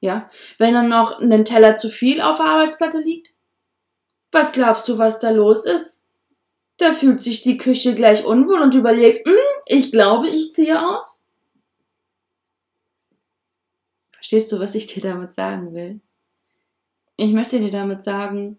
Ja, 0.00 0.30
wenn 0.58 0.74
dann 0.74 0.88
noch 0.88 1.20
ein 1.20 1.44
Teller 1.44 1.76
zu 1.76 1.88
viel 1.88 2.20
auf 2.20 2.36
der 2.36 2.46
Arbeitsplatte 2.46 2.98
liegt? 2.98 3.32
Was 4.30 4.52
glaubst 4.52 4.88
du, 4.88 4.98
was 4.98 5.20
da 5.20 5.30
los 5.30 5.66
ist? 5.66 6.02
Da 6.78 6.92
fühlt 6.92 7.22
sich 7.22 7.42
die 7.42 7.58
Küche 7.58 7.94
gleich 7.94 8.24
unwohl 8.24 8.60
und 8.60 8.74
überlegt, 8.74 9.26
hm, 9.26 9.36
ich 9.66 9.92
glaube, 9.92 10.28
ich 10.28 10.52
ziehe 10.52 10.80
aus. 10.80 11.20
Verstehst 14.10 14.50
du, 14.50 14.58
was 14.58 14.74
ich 14.74 14.86
dir 14.86 15.02
damit 15.02 15.34
sagen 15.34 15.74
will? 15.74 16.00
Ich 17.16 17.32
möchte 17.32 17.60
dir 17.60 17.70
damit 17.70 18.02
sagen, 18.02 18.58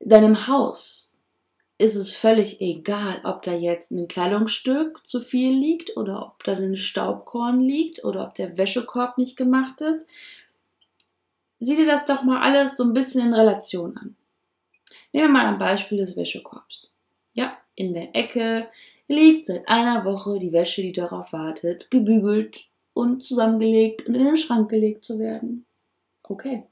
deinem 0.00 0.48
Haus 0.48 1.07
ist 1.78 1.94
es 1.94 2.14
völlig 2.14 2.60
egal, 2.60 3.20
ob 3.22 3.42
da 3.42 3.54
jetzt 3.54 3.92
ein 3.92 4.08
Kleidungsstück 4.08 5.06
zu 5.06 5.20
viel 5.20 5.52
liegt 5.52 5.96
oder 5.96 6.26
ob 6.26 6.42
da 6.42 6.56
ein 6.56 6.76
Staubkorn 6.76 7.60
liegt 7.60 8.04
oder 8.04 8.26
ob 8.26 8.34
der 8.34 8.58
Wäschekorb 8.58 9.16
nicht 9.16 9.36
gemacht 9.36 9.80
ist. 9.80 10.08
Sieh 11.60 11.76
dir 11.76 11.86
das 11.86 12.04
doch 12.04 12.24
mal 12.24 12.42
alles 12.42 12.76
so 12.76 12.84
ein 12.84 12.92
bisschen 12.92 13.28
in 13.28 13.34
Relation 13.34 13.96
an. 13.96 14.16
Nehmen 15.12 15.28
wir 15.28 15.32
mal 15.32 15.46
ein 15.46 15.58
Beispiel 15.58 15.98
des 15.98 16.16
Wäschekorbs. 16.16 16.92
Ja, 17.34 17.56
in 17.76 17.94
der 17.94 18.14
Ecke 18.14 18.68
liegt 19.06 19.46
seit 19.46 19.68
einer 19.68 20.04
Woche 20.04 20.38
die 20.40 20.52
Wäsche, 20.52 20.82
die 20.82 20.92
darauf 20.92 21.32
wartet, 21.32 21.90
gebügelt 21.90 22.66
und 22.92 23.22
zusammengelegt 23.22 24.06
und 24.06 24.16
in 24.16 24.24
den 24.24 24.36
Schrank 24.36 24.68
gelegt 24.68 25.04
zu 25.04 25.18
werden. 25.20 25.64
Okay. 26.24 26.64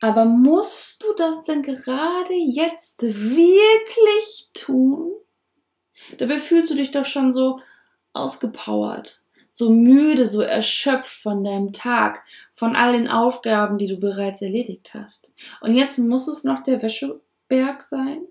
Aber 0.00 0.24
musst 0.24 1.02
du 1.02 1.14
das 1.16 1.42
denn 1.42 1.62
gerade 1.62 2.34
jetzt 2.34 3.02
wirklich 3.02 4.50
tun? 4.52 5.12
Dabei 6.18 6.38
fühlst 6.38 6.70
du 6.70 6.74
dich 6.74 6.90
doch 6.90 7.06
schon 7.06 7.32
so 7.32 7.60
ausgepowert, 8.12 9.24
so 9.48 9.70
müde, 9.70 10.26
so 10.26 10.42
erschöpft 10.42 11.22
von 11.22 11.42
deinem 11.42 11.72
Tag, 11.72 12.24
von 12.50 12.76
all 12.76 12.92
den 12.92 13.08
Aufgaben, 13.08 13.78
die 13.78 13.86
du 13.86 13.96
bereits 13.96 14.42
erledigt 14.42 14.92
hast. 14.94 15.32
Und 15.60 15.74
jetzt 15.74 15.98
muss 15.98 16.28
es 16.28 16.44
noch 16.44 16.62
der 16.62 16.82
Wäscheberg 16.82 17.80
sein? 17.80 18.22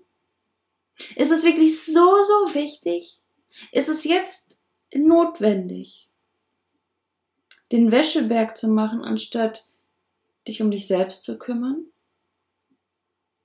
Ist 1.16 1.32
es 1.32 1.44
wirklich 1.44 1.84
so, 1.84 2.22
so 2.22 2.54
wichtig? 2.54 3.20
Ist 3.72 3.88
es 3.88 4.04
jetzt 4.04 4.58
notwendig, 4.94 6.08
den 7.72 7.90
Wäscheberg 7.90 8.56
zu 8.56 8.68
machen, 8.68 9.02
anstatt 9.02 9.70
dich 10.48 10.62
um 10.62 10.70
dich 10.70 10.86
selbst 10.86 11.24
zu 11.24 11.38
kümmern? 11.38 11.84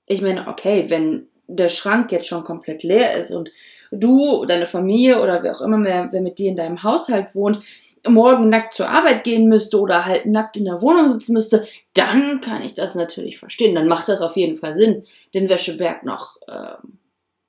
Ich 0.06 0.20
meine, 0.20 0.48
okay, 0.48 0.86
wenn 0.88 1.28
der 1.46 1.68
Schrank 1.68 2.12
jetzt 2.12 2.28
schon 2.28 2.44
komplett 2.44 2.82
leer 2.82 3.16
ist 3.16 3.30
und 3.30 3.52
du, 3.90 4.44
deine 4.46 4.66
Familie 4.66 5.22
oder 5.22 5.42
wer 5.42 5.54
auch 5.54 5.60
immer, 5.60 5.82
wer, 5.84 6.10
wer 6.12 6.22
mit 6.22 6.38
dir 6.38 6.48
in 6.48 6.56
deinem 6.56 6.82
Haushalt 6.82 7.34
wohnt, 7.34 7.60
morgen 8.08 8.48
nackt 8.48 8.74
zur 8.74 8.88
Arbeit 8.88 9.24
gehen 9.24 9.48
müsste 9.48 9.80
oder 9.80 10.04
halt 10.04 10.26
nackt 10.26 10.56
in 10.56 10.64
der 10.64 10.82
Wohnung 10.82 11.12
sitzen 11.12 11.34
müsste, 11.34 11.66
dann 11.94 12.40
kann 12.40 12.62
ich 12.62 12.74
das 12.74 12.94
natürlich 12.94 13.38
verstehen. 13.38 13.74
Dann 13.74 13.86
macht 13.86 14.08
das 14.08 14.22
auf 14.22 14.36
jeden 14.36 14.56
Fall 14.56 14.74
Sinn, 14.74 15.04
den 15.34 15.48
Wäscheberg 15.48 16.02
noch 16.02 16.36
äh, 16.48 16.74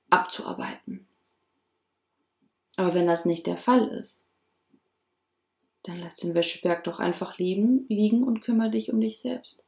abzuarbeiten. 0.10 1.08
Aber 2.76 2.94
wenn 2.94 3.08
das 3.08 3.26
nicht 3.26 3.48
der 3.48 3.58
Fall 3.58 3.88
ist, 3.88 4.23
dann 5.84 6.00
lass 6.00 6.16
den 6.16 6.34
Wäscheberg 6.34 6.84
doch 6.86 7.00
einfach 7.00 7.38
liegen, 7.38 7.86
liegen 7.90 8.24
und 8.24 8.42
kümmere 8.42 8.72
dich 8.72 8.92
um 8.92 9.02
dich 9.02 9.20
selbst. 9.20 9.62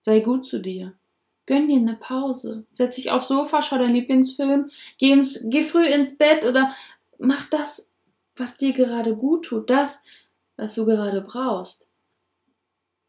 Sei 0.00 0.20
gut 0.20 0.44
zu 0.46 0.58
dir. 0.58 0.94
Gönn 1.46 1.68
dir 1.68 1.78
eine 1.78 1.96
Pause. 1.96 2.66
Setz 2.72 2.96
dich 2.96 3.10
aufs 3.10 3.28
Sofa, 3.28 3.62
schau 3.62 3.78
deinen 3.78 3.94
Lieblingsfilm, 3.94 4.70
geh, 4.98 5.12
ins, 5.12 5.46
geh 5.48 5.62
früh 5.62 5.84
ins 5.84 6.16
Bett 6.16 6.44
oder 6.44 6.74
mach 7.18 7.48
das, 7.50 7.90
was 8.36 8.56
dir 8.56 8.72
gerade 8.72 9.16
gut 9.16 9.46
tut, 9.46 9.70
das, 9.70 10.00
was 10.56 10.74
du 10.74 10.84
gerade 10.86 11.20
brauchst. 11.20 11.88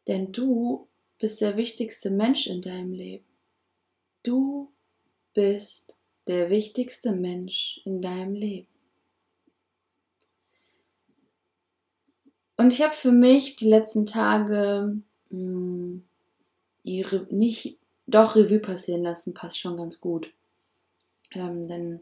Denn 0.08 0.32
du 0.32 0.88
bist 1.20 1.42
der 1.42 1.58
wichtigste 1.58 2.10
Mensch 2.10 2.48
in 2.48 2.62
deinem 2.62 2.94
Leben. 2.94 3.26
Du 4.24 4.72
bist 5.34 5.98
der 6.28 6.50
wichtigste 6.50 7.12
Mensch 7.12 7.82
in 7.86 8.02
deinem 8.02 8.34
Leben. 8.34 8.68
Und 12.62 12.74
ich 12.74 12.84
habe 12.84 12.94
für 12.94 13.12
mich 13.12 13.56
die 13.56 13.68
letzten 13.68 14.06
Tage 14.06 15.02
mh, 15.32 15.36
hm, 15.36 16.04
die 16.86 17.04
nicht 17.32 17.80
doch 18.06 18.36
Revue 18.36 18.60
passieren 18.60 19.02
lassen, 19.02 19.34
passt 19.34 19.60
schon 19.60 19.78
ganz 19.78 20.00
gut. 20.00 20.32
Ähm, 21.34 21.68
denn 21.68 22.02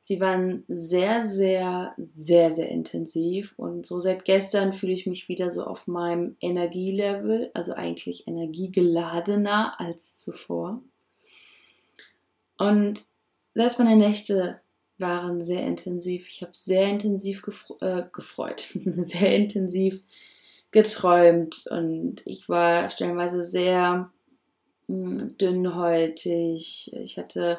sie 0.00 0.18
waren 0.18 0.64
sehr, 0.66 1.22
sehr, 1.22 1.94
sehr, 1.98 2.50
sehr 2.50 2.68
intensiv 2.68 3.54
und 3.56 3.86
so 3.86 4.00
seit 4.00 4.24
gestern 4.24 4.72
fühle 4.72 4.92
ich 4.92 5.06
mich 5.06 5.28
wieder 5.28 5.52
so 5.52 5.62
auf 5.62 5.86
meinem 5.86 6.36
Energielevel, 6.40 7.52
also 7.54 7.74
eigentlich 7.74 8.26
energiegeladener 8.26 9.78
als 9.78 10.18
zuvor. 10.18 10.82
Und 12.58 13.04
selbst 13.54 13.78
meine 13.78 13.94
Nächte 13.96 14.61
waren 15.02 15.42
sehr 15.42 15.66
intensiv. 15.66 16.26
Ich 16.28 16.40
habe 16.40 16.52
sehr 16.54 16.88
intensiv 16.88 17.42
gefre 17.42 17.74
äh, 17.80 18.04
gefreut, 18.10 18.60
sehr 18.74 19.36
intensiv 19.36 20.00
geträumt 20.70 21.66
und 21.70 22.22
ich 22.24 22.48
war 22.48 22.88
stellenweise 22.88 23.44
sehr 23.44 24.10
mh, 24.88 25.20
hm, 25.20 25.38
dünnhäutig. 25.38 26.90
Ich 26.94 27.18
hatte 27.18 27.58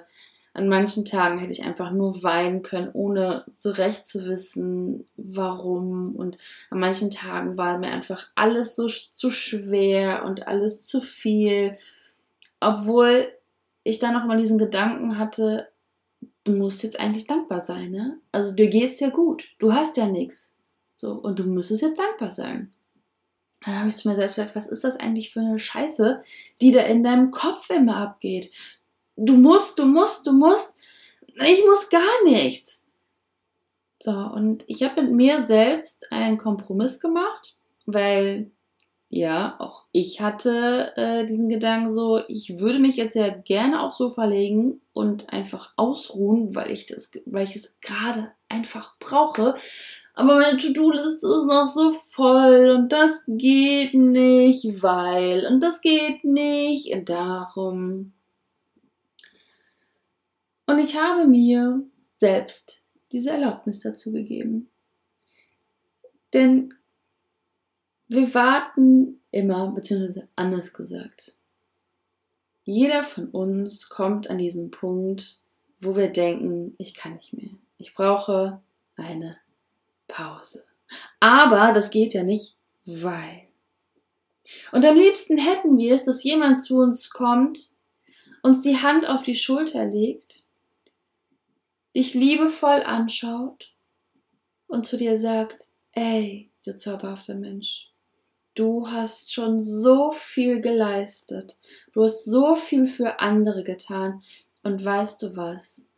an 0.56 0.68
manchen 0.68 1.04
Tagen 1.04 1.40
hätte 1.40 1.52
ich 1.52 1.64
einfach 1.64 1.92
nur 1.92 2.22
weinen 2.22 2.62
können, 2.62 2.92
ohne 2.94 3.44
so 3.50 3.72
recht 3.72 4.06
zu 4.06 4.26
wissen, 4.26 5.06
warum. 5.18 6.16
Und 6.16 6.38
an 6.70 6.80
manchen 6.80 7.10
Tagen 7.10 7.58
war 7.58 7.80
mir 7.80 7.88
einfach 7.88 8.28
alles 8.36 8.76
so 8.76 8.88
zu 8.88 9.32
schwer 9.32 10.24
und 10.26 10.48
alles 10.48 10.86
zu 10.86 11.02
viel. 11.02 11.76
Obwohl 12.60 13.26
ich 13.84 13.98
dann 13.98 14.14
noch 14.14 14.26
mal 14.26 14.38
diesen 14.38 14.60
Gedanken 14.60 15.18
hatte, 15.18 15.70
du 16.44 16.54
musst 16.54 16.84
jetzt 16.84 17.00
eigentlich 17.00 17.28
dankbar 17.28 17.60
sein, 17.60 17.92
ne? 17.92 18.20
Also 18.32 18.54
dir 18.54 18.70
geht's 18.70 19.00
ja 19.00 19.10
gut. 19.10 19.50
Du 19.60 19.74
hast 19.74 19.98
ja 19.98 20.08
nichts. 20.08 20.56
So, 20.96 21.14
und 21.14 21.40
du 21.40 21.44
müsstest 21.44 21.82
jetzt 21.82 22.00
dankbar 22.00 22.32
sein. 22.32 22.74
Dann 23.66 23.80
habe 23.80 23.90
ich 23.90 23.96
zu 23.96 24.10
mir 24.10 24.16
selbst 24.16 24.36
gedacht, 24.36 24.56
was 24.56 24.68
ist 24.68 24.84
das 24.84 24.98
eigentlich 24.98 25.32
für 25.32 25.40
eine 25.40 25.60
Scheiße, 25.60 26.22
die 26.62 26.72
da 26.72 26.82
in 26.82 27.04
deinem 27.04 27.32
Kopf 27.32 27.70
immer 27.70 27.98
abgeht? 27.98 28.52
Du 29.16 29.38
musst, 29.38 29.80
du 29.80 29.86
musst, 29.86 30.28
du 30.28 30.34
musst. 30.34 30.76
Ich 31.28 31.64
muss 31.66 31.90
gar 31.90 32.24
nichts. 32.26 32.84
So, 34.02 34.12
und 34.12 34.66
ich 34.68 34.84
habe 34.84 35.02
mit 35.02 35.14
mir 35.14 35.44
selbst 35.44 36.12
einen 36.12 36.38
Kompromiss 36.38 37.00
gemacht, 37.00 37.58
weil 37.86 38.52
ja, 39.16 39.56
auch 39.60 39.86
ich 39.92 40.22
hatte 40.22 40.92
äh, 40.96 41.28
diesen 41.28 41.48
Gedanken 41.48 41.94
so, 41.94 42.22
ich 42.28 42.60
würde 42.60 42.80
mich 42.80 42.96
jetzt 42.96 43.16
ja 43.16 43.30
gerne 43.30 43.84
aufs 43.84 43.98
Sofa 43.98 44.26
legen 44.26 44.82
und 44.92 45.32
einfach 45.32 45.72
ausruhen, 45.78 46.56
weil 46.56 46.72
ich 46.72 46.88
das, 46.88 47.12
weil 47.28 47.44
ich 47.44 47.56
es 47.56 47.80
gerade 47.80 48.32
einfach 48.50 48.98
brauche. 48.98 49.54
Aber 50.16 50.40
meine 50.40 50.58
To-Do-Liste 50.58 51.28
ist 51.28 51.46
noch 51.46 51.68
so 51.68 51.94
voll 51.94 52.72
und 52.72 52.92
das 52.92 53.24
geht 53.28 53.94
nicht, 53.94 54.82
weil 54.82 55.46
und 55.46 55.60
das 55.62 55.82
geht 55.82 56.24
nicht 56.24 56.92
und 56.92 57.08
darum. 57.08 58.14
Und 60.66 60.80
ich 60.80 60.98
habe 60.98 61.28
mir 61.28 61.84
selbst 62.16 62.82
diese 63.12 63.30
Erlaubnis 63.30 63.82
dazu 63.82 64.12
gegeben. 64.12 64.70
Denn 66.34 66.74
wir 68.14 68.34
warten 68.34 69.22
immer, 69.32 69.72
beziehungsweise 69.72 70.28
anders 70.36 70.74
gesagt. 70.74 71.38
Jeder 72.66 73.04
von 73.04 73.30
uns 73.30 73.90
kommt 73.90 74.30
an 74.30 74.38
diesen 74.38 74.72
Punkt, 74.72 75.42
wo 75.82 75.96
wir 75.96 76.08
denken, 76.08 76.76
ich 76.78 76.94
kann 76.94 77.14
nicht 77.16 77.34
mehr. 77.34 77.52
Ich 77.78 77.94
brauche 77.94 78.62
eine 78.96 79.38
Pause. 80.08 80.64
Aber 81.20 81.74
das 81.74 81.90
geht 81.90 82.14
ja 82.14 82.24
nicht, 82.24 82.56
weil. 82.86 83.48
Und 84.72 84.86
am 84.86 84.96
liebsten 84.96 85.38
hätten 85.38 85.78
wir 85.78 85.94
es, 85.94 86.04
dass 86.04 86.24
jemand 86.24 86.64
zu 86.64 86.78
uns 86.78 87.10
kommt, 87.10 87.70
uns 88.42 88.62
die 88.62 88.78
Hand 88.78 89.08
auf 89.08 89.24
die 89.24 89.36
Schulter 89.36 89.86
legt, 89.86 90.44
dich 91.96 92.14
liebevoll 92.14 92.84
anschaut 92.84 93.74
und 94.68 94.86
zu 94.86 94.98
dir 94.98 95.20
sagt, 95.20 95.68
ey, 95.94 96.52
du 96.64 96.76
zauberhafter 96.76 97.36
Mensch, 97.36 97.93
Du 98.56 98.88
hast 98.88 99.34
schon 99.34 99.60
so 99.60 100.12
viel 100.12 100.62
geleistet. 100.62 101.58
Du 101.92 102.04
hast 102.04 102.26
so 102.26 102.56
viel 102.56 102.86
für 102.86 103.20
andere 103.20 103.64
getan. 103.64 104.24
Und 104.62 104.84
weißt 104.84 105.22
du 105.22 105.36
was? 105.36 105.90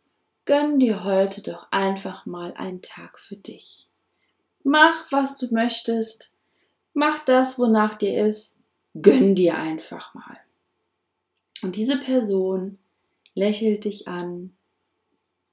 Gönn 0.46 0.78
dir 0.78 1.04
heute 1.04 1.42
doch 1.42 1.66
einfach 1.70 2.24
mal 2.24 2.54
einen 2.54 2.82
Tag 2.82 3.18
für 3.18 3.36
dich. 3.36 3.88
Mach, 4.62 5.10
was 5.12 5.38
du 5.38 5.52
möchtest. 5.52 6.32
Mach 6.94 7.24
das, 7.24 7.58
wonach 7.58 7.98
dir 7.98 8.24
ist. 8.26 8.56
Gönn 9.00 9.34
dir 9.34 9.58
einfach 9.58 10.14
mal. 10.14 10.38
Und 11.62 11.76
diese 11.76 11.98
Person 11.98 12.78
lächelt 13.34 13.84
dich 13.84 14.08
an 14.08 14.56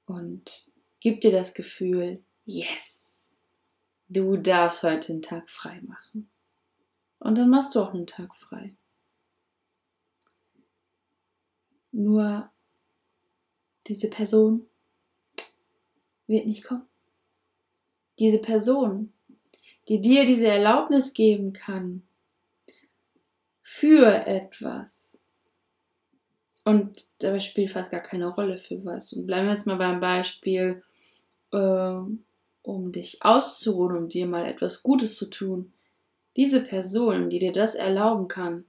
und 0.06 0.70
gibt 1.00 1.24
dir 1.24 1.32
das 1.32 1.54
Gefühl, 1.54 2.22
yes, 2.46 3.20
du 4.08 4.36
darfst 4.36 4.82
heute 4.82 5.12
einen 5.12 5.22
Tag 5.22 5.50
frei 5.50 5.80
machen. 5.82 6.30
Und 7.24 7.36
dann 7.36 7.50
machst 7.50 7.74
du 7.74 7.80
auch 7.80 7.92
einen 7.92 8.06
Tag 8.06 8.34
frei. 8.36 8.76
Nur 11.90 12.50
diese 13.88 14.08
Person 14.08 14.66
wird 16.26 16.46
nicht 16.46 16.64
kommen. 16.64 16.86
Diese 18.18 18.38
Person 18.38 19.14
die 19.88 20.00
dir 20.00 20.24
diese 20.24 20.46
Erlaubnis 20.46 21.12
geben 21.12 21.52
kann 21.52 22.02
für 23.60 24.26
etwas. 24.26 25.18
Und 26.64 27.04
dabei 27.18 27.40
spielt 27.40 27.70
fast 27.70 27.90
gar 27.90 28.00
keine 28.00 28.28
Rolle 28.28 28.56
für 28.56 28.84
was. 28.84 29.12
Und 29.12 29.26
bleiben 29.26 29.46
wir 29.46 29.54
jetzt 29.54 29.66
mal 29.66 29.76
beim 29.76 30.00
Beispiel, 30.00 30.82
äh, 31.52 32.00
um 32.62 32.92
dich 32.92 33.22
auszuruhen, 33.22 33.96
um 33.96 34.08
dir 34.08 34.26
mal 34.26 34.46
etwas 34.46 34.82
Gutes 34.82 35.16
zu 35.16 35.28
tun. 35.28 35.73
Diese 36.36 36.60
Person, 36.62 37.30
die 37.30 37.38
dir 37.38 37.52
das 37.52 37.74
erlauben 37.74 38.28
kann, 38.28 38.64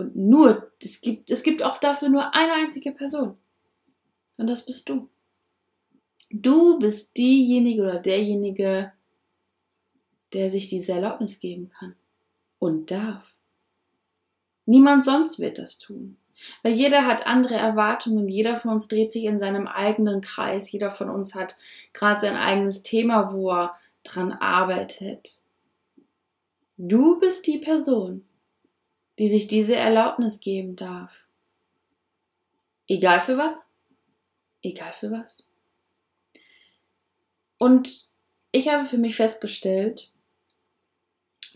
und 0.00 0.16
nur, 0.16 0.72
es 0.82 1.02
gibt, 1.02 1.30
es 1.30 1.42
gibt 1.42 1.62
auch 1.62 1.76
dafür 1.76 2.08
nur 2.08 2.34
eine 2.34 2.54
einzige 2.54 2.92
Person. 2.92 3.36
Und 4.38 4.46
das 4.46 4.64
bist 4.64 4.88
du. 4.88 5.10
Du 6.30 6.78
bist 6.78 7.16
diejenige 7.18 7.82
oder 7.82 7.98
derjenige, 7.98 8.92
der 10.32 10.48
sich 10.48 10.68
diese 10.68 10.92
Erlaubnis 10.92 11.38
geben 11.38 11.68
kann 11.68 11.96
und 12.58 12.90
darf. 12.90 13.34
Niemand 14.64 15.04
sonst 15.04 15.38
wird 15.38 15.58
das 15.58 15.76
tun. 15.76 16.16
Weil 16.62 16.72
jeder 16.72 17.06
hat 17.06 17.26
andere 17.26 17.56
Erwartungen, 17.56 18.26
jeder 18.26 18.56
von 18.56 18.70
uns 18.70 18.88
dreht 18.88 19.12
sich 19.12 19.24
in 19.24 19.38
seinem 19.38 19.66
eigenen 19.66 20.22
Kreis, 20.22 20.72
jeder 20.72 20.90
von 20.90 21.10
uns 21.10 21.34
hat 21.34 21.56
gerade 21.92 22.20
sein 22.20 22.36
eigenes 22.36 22.82
Thema, 22.82 23.34
wo 23.34 23.50
er 23.50 23.72
dran 24.02 24.32
arbeitet. 24.32 25.40
Du 26.82 27.20
bist 27.20 27.46
die 27.46 27.58
Person, 27.58 28.24
die 29.18 29.28
sich 29.28 29.48
diese 29.48 29.76
Erlaubnis 29.76 30.40
geben 30.40 30.76
darf. 30.76 31.26
Egal 32.88 33.20
für 33.20 33.36
was? 33.36 33.70
Egal 34.62 34.90
für 34.94 35.10
was. 35.10 35.46
Und 37.58 38.08
ich 38.50 38.70
habe 38.70 38.86
für 38.86 38.96
mich 38.96 39.14
festgestellt, 39.14 40.10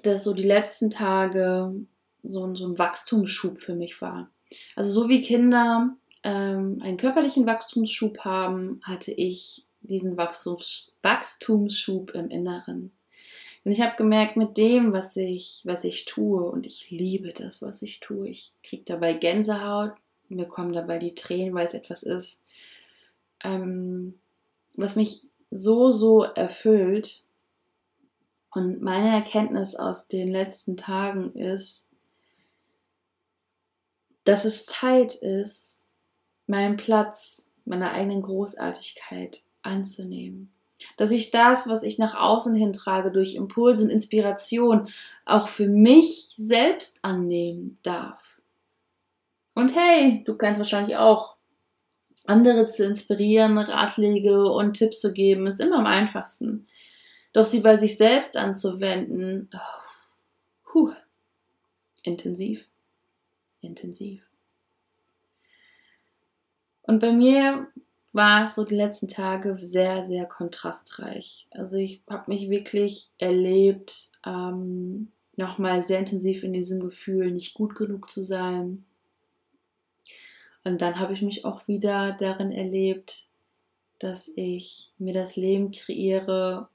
dass 0.02 0.24
so 0.24 0.34
die 0.34 0.42
letzten 0.42 0.90
Tage 0.90 1.74
so, 2.22 2.54
so 2.54 2.68
ein 2.68 2.78
Wachstumsschub 2.78 3.56
für 3.56 3.74
mich 3.74 4.02
war. 4.02 4.30
Also 4.76 4.92
so 4.92 5.08
wie 5.08 5.22
Kinder 5.22 5.96
ähm, 6.22 6.80
einen 6.82 6.98
körperlichen 6.98 7.46
Wachstumsschub 7.46 8.18
haben, 8.26 8.82
hatte 8.82 9.12
ich 9.12 9.64
diesen 9.80 10.18
Wachstums 10.18 10.98
Wachstumsschub 11.00 12.10
im 12.10 12.28
Inneren. 12.28 12.92
Und 13.64 13.72
ich 13.72 13.80
habe 13.80 13.96
gemerkt, 13.96 14.36
mit 14.36 14.58
dem, 14.58 14.92
was 14.92 15.16
ich, 15.16 15.62
was 15.64 15.84
ich 15.84 16.04
tue, 16.04 16.42
und 16.42 16.66
ich 16.66 16.90
liebe 16.90 17.32
das, 17.32 17.62
was 17.62 17.80
ich 17.80 18.00
tue, 18.00 18.28
ich 18.28 18.52
kriege 18.62 18.84
dabei 18.84 19.14
Gänsehaut, 19.14 19.92
mir 20.28 20.46
kommen 20.46 20.72
dabei 20.72 20.98
die 20.98 21.14
Tränen, 21.14 21.54
weil 21.54 21.64
es 21.64 21.74
etwas 21.74 22.02
ist, 22.02 22.44
ähm, 23.42 24.18
was 24.74 24.96
mich 24.96 25.26
so, 25.50 25.90
so 25.90 26.22
erfüllt. 26.24 27.24
Und 28.50 28.82
meine 28.82 29.10
Erkenntnis 29.10 29.74
aus 29.74 30.08
den 30.08 30.30
letzten 30.30 30.76
Tagen 30.76 31.34
ist, 31.34 31.88
dass 34.24 34.44
es 34.44 34.66
Zeit 34.66 35.14
ist, 35.14 35.86
meinen 36.46 36.76
Platz, 36.76 37.50
meiner 37.64 37.92
eigenen 37.92 38.22
Großartigkeit 38.22 39.42
anzunehmen. 39.62 40.52
Dass 40.96 41.10
ich 41.10 41.30
das, 41.30 41.68
was 41.68 41.82
ich 41.82 41.98
nach 41.98 42.14
außen 42.14 42.54
hin 42.54 42.72
trage, 42.72 43.10
durch 43.10 43.34
Impulse 43.34 43.84
und 43.84 43.90
Inspiration 43.90 44.88
auch 45.24 45.48
für 45.48 45.68
mich 45.68 46.34
selbst 46.36 46.98
annehmen 47.02 47.78
darf. 47.82 48.40
Und 49.54 49.76
hey, 49.76 50.22
du 50.24 50.36
kannst 50.36 50.58
wahrscheinlich 50.58 50.96
auch 50.96 51.36
andere 52.26 52.68
zu 52.68 52.84
inspirieren, 52.84 53.58
Ratschläge 53.58 54.44
und 54.50 54.74
Tipps 54.74 55.00
zu 55.00 55.12
geben, 55.12 55.46
ist 55.46 55.60
immer 55.60 55.78
am 55.78 55.86
einfachsten. 55.86 56.66
Doch 57.32 57.44
sie 57.44 57.60
bei 57.60 57.76
sich 57.76 57.96
selbst 57.96 58.36
anzuwenden, 58.36 59.50
oh, 59.54 59.58
puh, 60.64 60.92
intensiv 62.02 62.68
intensiv. 63.64 64.22
Und 66.82 67.00
bei 67.00 67.12
mir 67.12 67.66
war 68.14 68.44
es 68.44 68.54
so 68.54 68.64
die 68.64 68.76
letzten 68.76 69.08
Tage 69.08 69.58
sehr, 69.60 70.04
sehr 70.04 70.24
kontrastreich. 70.24 71.48
Also 71.50 71.76
ich 71.76 72.00
habe 72.08 72.30
mich 72.30 72.48
wirklich 72.48 73.10
erlebt, 73.18 74.12
ähm, 74.24 75.08
nochmal 75.36 75.82
sehr 75.82 75.98
intensiv 75.98 76.44
in 76.44 76.52
diesem 76.52 76.78
Gefühl, 76.78 77.32
nicht 77.32 77.54
gut 77.54 77.74
genug 77.74 78.08
zu 78.08 78.22
sein. 78.22 78.84
Und 80.62 80.80
dann 80.80 81.00
habe 81.00 81.12
ich 81.12 81.22
mich 81.22 81.44
auch 81.44 81.66
wieder 81.66 82.12
darin 82.12 82.52
erlebt, 82.52 83.26
dass 83.98 84.30
ich 84.36 84.92
mir 84.96 85.12
das 85.12 85.34
Leben 85.34 85.72
kreiere, 85.72 86.68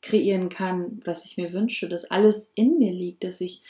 kreieren 0.00 0.48
kann, 0.48 1.00
was 1.04 1.24
ich 1.24 1.36
mir 1.36 1.52
wünsche, 1.52 1.88
dass 1.88 2.04
alles 2.04 2.52
in 2.54 2.78
mir 2.78 2.92
liegt, 2.92 3.24
dass 3.24 3.40
ich 3.40 3.62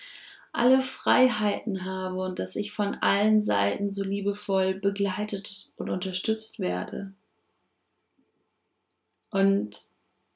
alle 0.53 0.83
Freiheiten 0.83 1.85
habe 1.85 2.21
und 2.23 2.39
dass 2.39 2.57
ich 2.57 2.73
von 2.73 2.95
allen 2.97 3.41
Seiten 3.41 3.91
so 3.91 4.05
liebevoll 4.05 4.75
begleitet 4.75 5.71
und 5.77 5.89
unterstützt 5.89 6.61
werde. 6.61 7.13
Und 9.31 9.77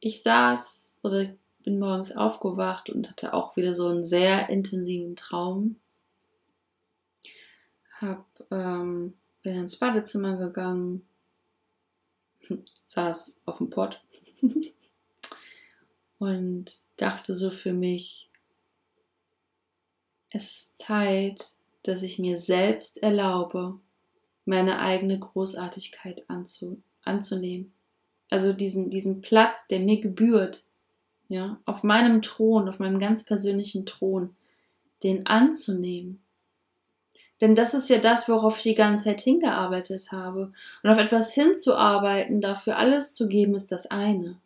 ich 0.00 0.22
saß 0.22 1.00
oder 1.02 1.26
bin 1.62 1.78
morgens 1.78 2.16
aufgewacht 2.16 2.88
und 2.88 3.10
hatte 3.10 3.34
auch 3.34 3.56
wieder 3.56 3.74
so 3.74 3.88
einen 3.88 4.04
sehr 4.04 4.48
intensiven 4.48 5.16
Traum. 5.16 5.76
Hab, 8.00 8.24
ähm, 8.50 9.14
bin 9.42 9.56
ins 9.56 9.76
Badezimmer 9.76 10.38
gegangen, 10.38 11.06
saß 12.86 13.36
auf 13.44 13.58
dem 13.58 13.68
Pott 13.68 14.02
und 16.18 16.76
dachte 16.96 17.34
so 17.34 17.50
für 17.50 17.72
mich, 17.72 18.30
es 20.30 20.44
ist 20.44 20.78
Zeit, 20.78 21.52
dass 21.82 22.02
ich 22.02 22.18
mir 22.18 22.38
selbst 22.38 23.02
erlaube, 23.02 23.78
meine 24.44 24.80
eigene 24.80 25.18
Großartigkeit 25.18 26.24
anzu, 26.28 26.80
anzunehmen. 27.04 27.72
Also 28.30 28.52
diesen, 28.52 28.90
diesen 28.90 29.20
Platz, 29.20 29.66
der 29.68 29.80
mir 29.80 30.00
gebührt, 30.00 30.64
ja, 31.28 31.60
auf 31.64 31.82
meinem 31.82 32.22
Thron, 32.22 32.68
auf 32.68 32.78
meinem 32.78 32.98
ganz 32.98 33.24
persönlichen 33.24 33.86
Thron, 33.86 34.34
den 35.02 35.26
anzunehmen. 35.26 36.20
Denn 37.40 37.54
das 37.54 37.74
ist 37.74 37.90
ja 37.90 37.98
das, 37.98 38.28
worauf 38.28 38.56
ich 38.58 38.62
die 38.62 38.74
ganze 38.74 39.04
Zeit 39.04 39.20
hingearbeitet 39.20 40.10
habe. 40.10 40.52
Und 40.82 40.90
auf 40.90 40.98
etwas 40.98 41.34
hinzuarbeiten, 41.34 42.40
dafür 42.40 42.78
alles 42.78 43.14
zu 43.14 43.28
geben, 43.28 43.54
ist 43.54 43.70
das 43.72 43.86
eine. 43.86 44.38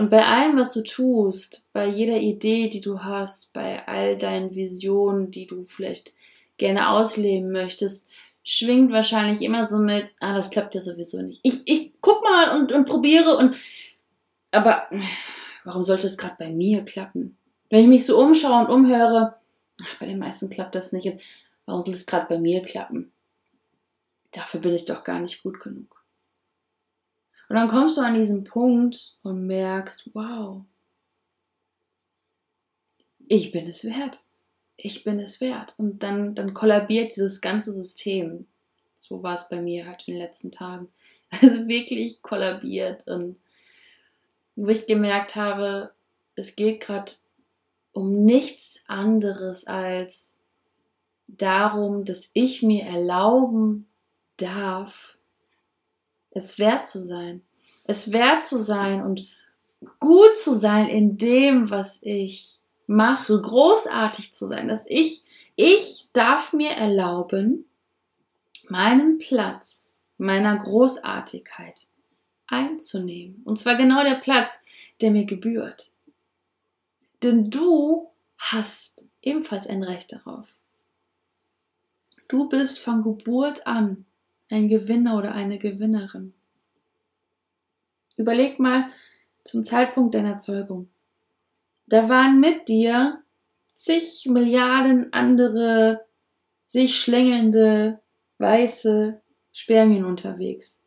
Und 0.00 0.08
bei 0.08 0.24
allem, 0.24 0.56
was 0.56 0.72
du 0.72 0.80
tust, 0.80 1.62
bei 1.74 1.86
jeder 1.86 2.16
Idee, 2.16 2.70
die 2.70 2.80
du 2.80 3.04
hast, 3.04 3.52
bei 3.52 3.86
all 3.86 4.16
deinen 4.16 4.54
Visionen, 4.54 5.30
die 5.30 5.46
du 5.46 5.62
vielleicht 5.62 6.14
gerne 6.56 6.88
ausleben 6.88 7.52
möchtest, 7.52 8.08
schwingt 8.42 8.92
wahrscheinlich 8.92 9.42
immer 9.42 9.66
so 9.66 9.76
mit, 9.76 10.10
ah, 10.20 10.34
das 10.34 10.48
klappt 10.48 10.74
ja 10.74 10.80
sowieso 10.80 11.20
nicht. 11.20 11.40
Ich, 11.42 11.60
ich 11.66 11.92
guck 12.00 12.22
mal 12.22 12.58
und, 12.58 12.72
und 12.72 12.86
probiere 12.88 13.36
und, 13.36 13.54
aber 14.52 14.88
warum 15.64 15.84
sollte 15.84 16.06
es 16.06 16.16
gerade 16.16 16.36
bei 16.38 16.48
mir 16.50 16.82
klappen? 16.82 17.36
Wenn 17.68 17.82
ich 17.82 17.88
mich 17.88 18.06
so 18.06 18.18
umschaue 18.18 18.64
und 18.64 18.72
umhöre, 18.72 19.34
ach, 19.82 19.96
bei 19.98 20.06
den 20.06 20.18
meisten 20.18 20.48
klappt 20.48 20.76
das 20.76 20.92
nicht. 20.92 21.08
Und 21.08 21.20
warum 21.66 21.82
soll 21.82 21.92
es 21.92 22.06
gerade 22.06 22.24
bei 22.26 22.38
mir 22.38 22.62
klappen? 22.62 23.12
Dafür 24.30 24.60
bin 24.60 24.72
ich 24.72 24.86
doch 24.86 25.04
gar 25.04 25.18
nicht 25.18 25.42
gut 25.42 25.60
genug. 25.60 25.99
Und 27.50 27.56
dann 27.56 27.66
kommst 27.66 27.96
du 27.96 28.02
an 28.02 28.14
diesen 28.14 28.44
Punkt 28.44 29.16
und 29.24 29.48
merkst, 29.48 30.10
wow, 30.14 30.62
ich 33.26 33.50
bin 33.50 33.66
es 33.66 33.82
wert. 33.82 34.18
Ich 34.76 35.02
bin 35.02 35.18
es 35.18 35.40
wert. 35.40 35.74
Und 35.76 36.04
dann, 36.04 36.36
dann 36.36 36.54
kollabiert 36.54 37.10
dieses 37.10 37.40
ganze 37.40 37.72
System. 37.72 38.46
So 39.00 39.24
war 39.24 39.34
es 39.34 39.48
bei 39.48 39.60
mir 39.60 39.88
halt 39.88 40.06
in 40.06 40.14
den 40.14 40.22
letzten 40.22 40.52
Tagen. 40.52 40.88
Also 41.42 41.66
wirklich 41.66 42.22
kollabiert. 42.22 43.06
Und 43.08 43.36
wo 44.54 44.68
ich 44.68 44.86
gemerkt 44.86 45.34
habe, 45.34 45.92
es 46.36 46.54
geht 46.54 46.80
gerade 46.80 47.10
um 47.90 48.24
nichts 48.24 48.78
anderes 48.86 49.66
als 49.66 50.34
darum, 51.26 52.04
dass 52.04 52.30
ich 52.32 52.62
mir 52.62 52.84
erlauben 52.84 53.88
darf, 54.36 55.16
es 56.30 56.58
wert 56.58 56.86
zu 56.86 56.98
sein. 56.98 57.42
Es 57.84 58.12
wert 58.12 58.44
zu 58.44 58.58
sein 58.58 59.02
und 59.02 59.26
gut 59.98 60.36
zu 60.36 60.52
sein 60.52 60.88
in 60.88 61.16
dem, 61.16 61.70
was 61.70 62.00
ich 62.02 62.58
mache, 62.86 63.40
großartig 63.40 64.34
zu 64.34 64.48
sein, 64.48 64.68
dass 64.68 64.84
ich, 64.86 65.22
ich 65.56 66.08
darf 66.12 66.52
mir 66.52 66.70
erlauben, 66.70 67.66
meinen 68.68 69.18
Platz 69.18 69.90
meiner 70.18 70.56
Großartigkeit 70.56 71.86
einzunehmen. 72.46 73.42
Und 73.44 73.58
zwar 73.58 73.76
genau 73.76 74.02
der 74.04 74.16
Platz, 74.16 74.62
der 75.00 75.10
mir 75.10 75.24
gebührt. 75.24 75.92
Denn 77.22 77.50
du 77.50 78.10
hast 78.36 79.04
ebenfalls 79.22 79.66
ein 79.66 79.82
Recht 79.82 80.12
darauf. 80.12 80.56
Du 82.28 82.48
bist 82.48 82.78
von 82.78 83.02
Geburt 83.02 83.66
an 83.66 84.04
ein 84.50 84.68
Gewinner 84.68 85.16
oder 85.16 85.34
eine 85.34 85.58
Gewinnerin. 85.58 86.34
Überleg 88.16 88.58
mal 88.58 88.90
zum 89.44 89.64
Zeitpunkt 89.64 90.14
deiner 90.14 90.38
Zeugung. 90.38 90.90
Da 91.86 92.08
waren 92.08 92.40
mit 92.40 92.68
dir 92.68 93.22
zig 93.72 94.26
Milliarden 94.26 95.12
andere 95.12 96.04
sich 96.68 97.00
schlängelnde 97.00 98.00
weiße 98.38 99.20
Spermien 99.52 100.04
unterwegs. 100.04 100.82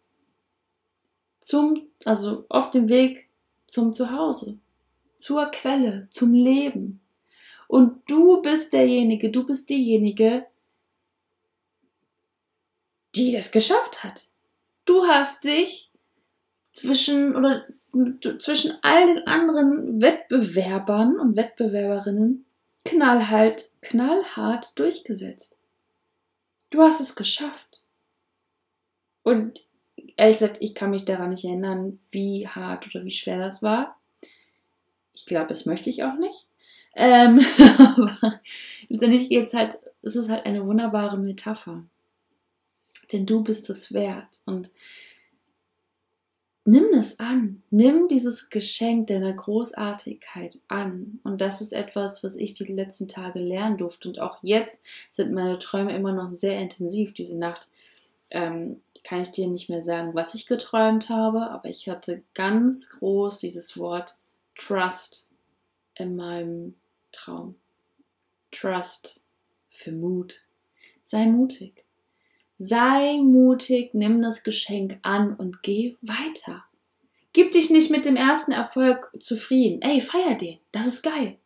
Zum, 1.39 1.88
also 2.06 2.45
auf 2.49 2.71
dem 2.71 2.88
Weg 2.88 3.30
zum 3.67 3.93
Zuhause, 3.93 4.60
zur 5.17 5.45
Quelle, 5.47 6.08
zum 6.12 6.34
Leben. 6.34 7.02
Und 7.67 8.10
du 8.10 8.41
bist 8.41 8.71
derjenige, 8.71 9.32
du 9.32 9.45
bist 9.45 9.69
diejenige, 9.69 10.45
die 13.15 13.32
das 13.32 13.52
geschafft 13.52 14.04
hat. 14.04 14.28
Du 14.86 15.06
hast 15.06 15.43
dich 15.43 15.91
zwischen 16.71 17.36
oder 17.36 17.65
zwischen 18.39 18.73
all 18.82 19.13
den 19.13 19.28
anderen 19.28 20.02
Wettbewerbern 20.02 21.19
und 21.19 21.36
Wettbewerberinnen 21.36 22.45
knallhart, 22.86 23.69
knallhart 23.82 24.78
durchgesetzt. 24.78 25.58
Du 26.69 26.82
hast 26.82 26.99
es 26.99 27.15
geschafft. 27.15 27.84
Und 29.21 29.62
ehrlich 30.17 30.39
gesagt, 30.39 30.58
ich 30.60 30.73
kann 30.73 30.89
mich 30.89 31.06
daran 31.06 31.30
nicht 31.30 31.45
erinnern, 31.45 31.99
wie 32.12 32.47
hart 32.47 32.88
oder 32.88 33.06
wie 33.06 33.12
schwer 33.12 33.38
das 33.38 33.62
war. 33.62 33.97
Ich 35.13 35.26
glaube, 35.26 35.49
das 35.49 35.65
möchte 35.65 35.89
ich 35.89 36.04
auch 36.04 36.17
nicht. 36.17 36.47
Ähm, 36.95 37.45
aber 37.78 38.41
letztendlich 38.89 39.30
geht's 39.30 39.54
halt, 39.54 39.80
es 40.02 40.15
ist 40.15 40.30
halt 40.30 40.45
eine 40.45 40.65
wunderbare 40.65 41.17
Metapher. 41.17 41.84
Denn 43.13 43.26
du 43.26 43.43
bist 43.43 43.69
es 43.69 43.93
wert. 43.93 44.41
Und 44.45 44.71
nimm 46.65 46.86
es 46.93 47.19
an. 47.19 47.62
Nimm 47.69 48.08
dieses 48.08 48.49
Geschenk 48.49 49.08
deiner 49.08 49.34
Großartigkeit 49.34 50.60
an. 50.67 51.19
Und 51.23 51.39
das 51.39 51.62
ist 51.62 51.73
etwas, 51.73 52.23
was 52.23 52.36
ich 52.36 52.56
die 52.56 52.65
letzten 52.65 53.08
Tage 53.08 53.39
lernen 53.39 53.78
durfte. 53.78 54.10
Und 54.10 54.19
auch 54.19 54.39
jetzt 54.41 54.82
sind 55.12 55.32
meine 55.32 55.60
Träume 55.60 55.95
immer 55.95 56.12
noch 56.12 56.30
sehr 56.30 56.60
intensiv. 56.60 57.13
Diese 57.13 57.38
Nacht 57.38 57.69
ähm, 58.32 58.82
kann 59.04 59.21
ich 59.21 59.32
dir 59.32 59.47
nicht 59.47 59.69
mehr 59.69 59.84
sagen, 59.84 60.15
was 60.15 60.34
ich 60.34 60.47
geträumt 60.47 61.10
habe, 61.10 61.52
aber 61.52 61.69
ich 61.69 61.88
hatte 61.88 62.23
ganz 62.34 62.89
groß 62.89 63.39
dieses 63.39 63.78
Wort 63.78 64.17
Trust 64.56 65.30
in 65.95 66.15
meinem 66.15 66.76
Traum. 67.12 67.56
Trust 68.52 69.21
für 69.69 69.91
Mut. 69.91 70.41
Sei 71.02 71.26
mutig. 71.26 71.86
Sei 72.65 73.19
mutig, 73.21 73.93
nimm 73.93 74.21
das 74.21 74.43
Geschenk 74.43 74.97
an 75.02 75.36
und 75.36 75.63
geh 75.63 75.97
weiter. 76.02 76.63
Gib 77.34 77.52
dich 77.52 77.69
nicht 77.69 77.91
mit 77.91 78.06
dem 78.06 78.15
ersten 78.15 78.54
Erfolg 78.54 79.12
zufrieden. 79.19 79.82
Ey, 79.82 79.99
feier 79.99 80.36
den. 80.36 80.60
Das 80.71 80.88
ist 80.88 81.02
geil. 81.02 81.38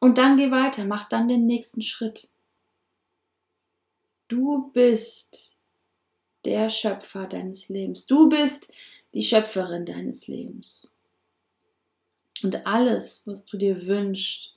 Und 0.00 0.18
dann 0.18 0.36
geh 0.36 0.50
weiter, 0.50 0.86
mach 0.86 1.08
dann 1.08 1.28
den 1.28 1.46
nächsten 1.46 1.82
Schritt. 1.82 2.30
Du 4.26 4.72
bist 4.72 5.54
der 6.44 6.68
Schöpfer 6.68 7.26
deines 7.26 7.68
Lebens. 7.68 8.06
Du 8.06 8.28
bist 8.28 8.72
die 9.14 9.22
Schöpferin 9.22 9.86
deines 9.86 10.26
Lebens. 10.26 10.90
Und 12.42 12.66
alles, 12.66 13.22
was 13.24 13.44
du 13.44 13.56
dir 13.56 13.86
wünschst, 13.86 14.56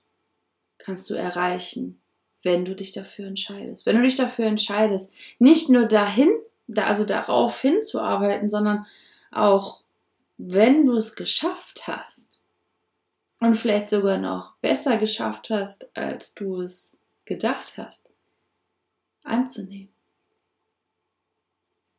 kannst 0.80 1.08
du 1.12 1.14
erreichen, 1.14 2.02
wenn 2.44 2.66
du 2.66 2.76
dich 2.76 2.92
dafür 2.92 3.28
entscheidest. 3.28 3.86
Wenn 3.86 3.98
du 3.98 4.04
dich 4.04 4.16
dafür 4.16 4.46
entscheidest, 4.46 5.14
nicht 5.40 5.70
nur 5.70 5.86
dahin, 5.86 6.30
also 6.76 7.06
darauf 7.06 7.62
hinzuarbeiten, 7.62 8.50
sondern 8.50 8.86
auch, 9.32 9.84
wenn 10.38 10.86
du 10.86 10.96
es 10.96 11.16
geschafft 11.16 11.88
hast 11.88 12.40
und 13.40 13.56
vielleicht 13.56 13.90
sogar 13.90 14.18
noch 14.18 14.56
besser 14.58 14.98
geschafft 14.98 15.50
hast, 15.50 15.96
als 15.98 16.34
du 16.34 16.62
es 16.62 16.98
gedacht 17.26 17.78
hast, 17.78 18.10
anzunehmen. 19.24 19.90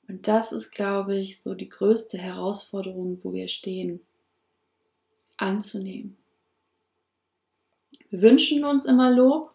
Und 0.08 0.26
das 0.26 0.52
ist, 0.52 0.70
glaube 0.70 1.16
ich, 1.16 1.40
so 1.40 1.54
die 1.54 1.68
größte 1.68 2.16
Herausforderung, 2.16 3.18
wo 3.22 3.32
wir 3.34 3.48
stehen, 3.48 4.00
anzunehmen. 5.36 6.16
Wir 8.08 8.22
wünschen 8.22 8.64
uns 8.64 8.86
immer 8.86 9.10
Lob, 9.10 9.52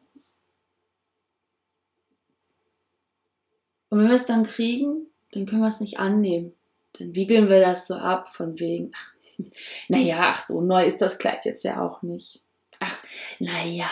Und 3.94 4.00
wenn 4.00 4.08
wir 4.08 4.16
es 4.16 4.26
dann 4.26 4.42
kriegen, 4.42 5.06
dann 5.34 5.46
können 5.46 5.62
wir 5.62 5.68
es 5.68 5.80
nicht 5.80 6.00
annehmen. 6.00 6.54
Dann 6.98 7.14
wiegeln 7.14 7.48
wir 7.48 7.62
das 7.62 7.86
so 7.86 7.94
ab 7.94 8.28
von 8.28 8.60
wegen, 8.60 8.90
ach, 8.96 9.14
naja, 9.88 10.16
ach 10.20 10.48
so 10.48 10.62
neu 10.62 10.84
ist 10.84 11.00
das 11.00 11.20
Kleid 11.20 11.46
jetzt 11.46 11.64
ja 11.64 11.80
auch 11.80 12.02
nicht. 12.02 12.42
Ach, 12.80 13.04
naja, 13.38 13.86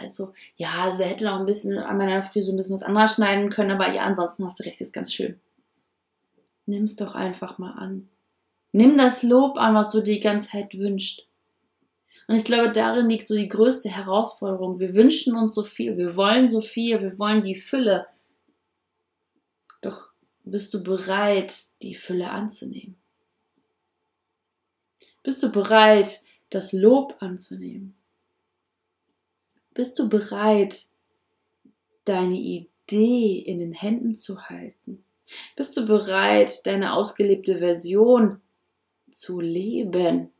also, 0.00 0.34
ja, 0.54 0.92
sie 0.96 1.02
hätte 1.02 1.24
noch 1.24 1.40
ein 1.40 1.46
bisschen 1.46 1.78
an 1.78 1.98
meiner 1.98 2.22
Frisur 2.22 2.54
ein 2.54 2.58
bisschen 2.58 2.76
was 2.76 2.84
anderes 2.84 3.16
schneiden 3.16 3.50
können, 3.50 3.72
aber 3.72 3.92
ja, 3.92 4.02
ansonsten 4.02 4.44
hast 4.44 4.60
du 4.60 4.66
recht, 4.66 4.80
ist 4.80 4.92
ganz 4.92 5.12
schön. 5.12 5.40
Nimm 6.66 6.84
es 6.84 6.94
doch 6.94 7.16
einfach 7.16 7.58
mal 7.58 7.72
an. 7.72 8.08
Nimm 8.70 8.96
das 8.96 9.24
Lob 9.24 9.58
an, 9.58 9.74
was 9.74 9.90
du 9.90 10.00
dir 10.00 10.14
die 10.14 10.20
ganze 10.20 10.50
Zeit 10.50 10.78
wünschst. 10.78 11.26
Und 12.28 12.36
ich 12.36 12.44
glaube, 12.44 12.70
darin 12.70 13.10
liegt 13.10 13.26
so 13.26 13.34
die 13.34 13.48
größte 13.48 13.88
Herausforderung. 13.88 14.78
Wir 14.78 14.94
wünschen 14.94 15.34
uns 15.36 15.56
so 15.56 15.64
viel, 15.64 15.98
wir 15.98 16.14
wollen 16.14 16.48
so 16.48 16.60
viel, 16.60 17.00
wir 17.00 17.18
wollen 17.18 17.42
die 17.42 17.56
Fülle, 17.56 18.06
doch 19.80 20.10
bist 20.44 20.72
du 20.74 20.82
bereit, 20.82 21.54
die 21.82 21.94
Fülle 21.94 22.30
anzunehmen? 22.30 22.96
Bist 25.22 25.42
du 25.42 25.50
bereit, 25.50 26.20
das 26.48 26.72
Lob 26.72 27.16
anzunehmen? 27.20 27.94
Bist 29.74 29.98
du 29.98 30.08
bereit, 30.08 30.86
deine 32.04 32.36
Idee 32.36 33.38
in 33.38 33.58
den 33.58 33.72
Händen 33.72 34.16
zu 34.16 34.42
halten? 34.48 35.04
Bist 35.56 35.76
du 35.76 35.86
bereit, 35.86 36.66
deine 36.66 36.94
ausgelebte 36.94 37.58
Version 37.58 38.40
zu 39.12 39.40
leben? 39.40 40.32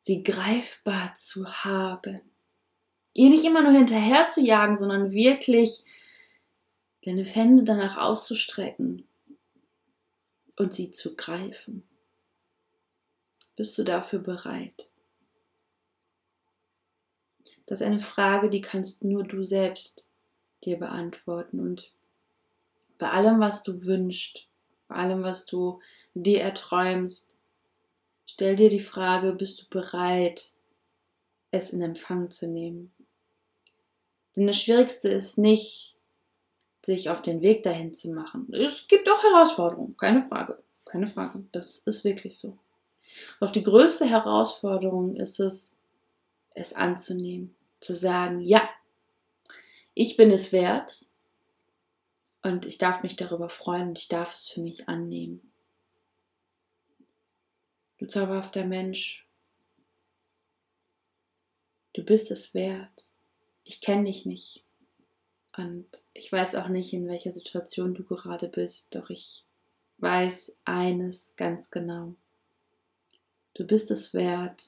Sie 0.00 0.22
greifbar 0.22 1.14
zu 1.16 1.48
haben? 1.48 2.20
Ihr 3.14 3.30
nicht 3.30 3.44
immer 3.44 3.62
nur 3.62 3.72
hinterher 3.72 4.26
zu 4.26 4.42
jagen, 4.42 4.76
sondern 4.76 5.12
wirklich 5.12 5.84
deine 7.04 7.24
Hände 7.24 7.64
danach 7.64 7.98
auszustrecken 7.98 9.06
und 10.56 10.72
sie 10.72 10.90
zu 10.90 11.16
greifen. 11.16 11.82
Bist 13.56 13.76
du 13.78 13.84
dafür 13.84 14.20
bereit? 14.20 14.90
Das 17.66 17.80
ist 17.80 17.86
eine 17.86 17.98
Frage, 17.98 18.50
die 18.50 18.60
kannst 18.60 19.04
nur 19.04 19.24
du 19.24 19.42
selbst 19.42 20.06
dir 20.64 20.78
beantworten. 20.78 21.60
Und 21.60 21.92
bei 22.98 23.10
allem, 23.10 23.40
was 23.40 23.62
du 23.62 23.84
wünschst, 23.84 24.48
bei 24.88 24.96
allem, 24.96 25.22
was 25.22 25.46
du 25.46 25.80
dir 26.14 26.40
erträumst, 26.40 27.36
stell 28.26 28.56
dir 28.56 28.68
die 28.68 28.80
Frage, 28.80 29.32
bist 29.32 29.62
du 29.62 29.68
bereit, 29.68 30.52
es 31.50 31.70
in 31.70 31.80
Empfang 31.80 32.30
zu 32.30 32.48
nehmen? 32.48 32.92
Denn 34.36 34.46
das 34.46 34.60
Schwierigste 34.60 35.08
ist 35.08 35.38
nicht, 35.38 35.93
sich 36.84 37.10
auf 37.10 37.22
den 37.22 37.42
Weg 37.42 37.62
dahin 37.62 37.94
zu 37.94 38.10
machen. 38.10 38.52
Es 38.52 38.86
gibt 38.88 39.08
auch 39.08 39.22
Herausforderungen, 39.22 39.96
keine 39.96 40.22
Frage. 40.22 40.62
Keine 40.84 41.06
Frage. 41.06 41.44
Das 41.52 41.78
ist 41.78 42.04
wirklich 42.04 42.38
so. 42.38 42.58
Doch 43.40 43.50
die 43.50 43.62
größte 43.62 44.06
Herausforderung 44.06 45.16
ist 45.16 45.40
es, 45.40 45.74
es 46.50 46.72
anzunehmen. 46.72 47.54
Zu 47.80 47.94
sagen, 47.94 48.40
ja, 48.40 48.68
ich 49.94 50.16
bin 50.16 50.30
es 50.30 50.52
wert 50.52 51.06
und 52.42 52.66
ich 52.66 52.78
darf 52.78 53.02
mich 53.02 53.16
darüber 53.16 53.48
freuen 53.48 53.88
und 53.88 53.98
ich 53.98 54.08
darf 54.08 54.34
es 54.34 54.48
für 54.48 54.60
mich 54.60 54.88
annehmen. 54.88 55.52
Du 57.98 58.06
zauberhafter 58.06 58.64
Mensch, 58.64 59.26
du 61.92 62.02
bist 62.04 62.30
es 62.30 62.54
wert. 62.54 63.10
Ich 63.64 63.80
kenne 63.80 64.04
dich 64.04 64.26
nicht. 64.26 64.63
Und 65.56 65.86
ich 66.12 66.32
weiß 66.32 66.56
auch 66.56 66.68
nicht, 66.68 66.92
in 66.92 67.06
welcher 67.08 67.32
Situation 67.32 67.94
du 67.94 68.02
gerade 68.04 68.48
bist, 68.48 68.94
doch 68.94 69.08
ich 69.10 69.44
weiß 69.98 70.56
eines 70.64 71.34
ganz 71.36 71.70
genau. 71.70 72.14
Du 73.54 73.64
bist 73.64 73.90
es 73.90 74.14
wert, 74.14 74.64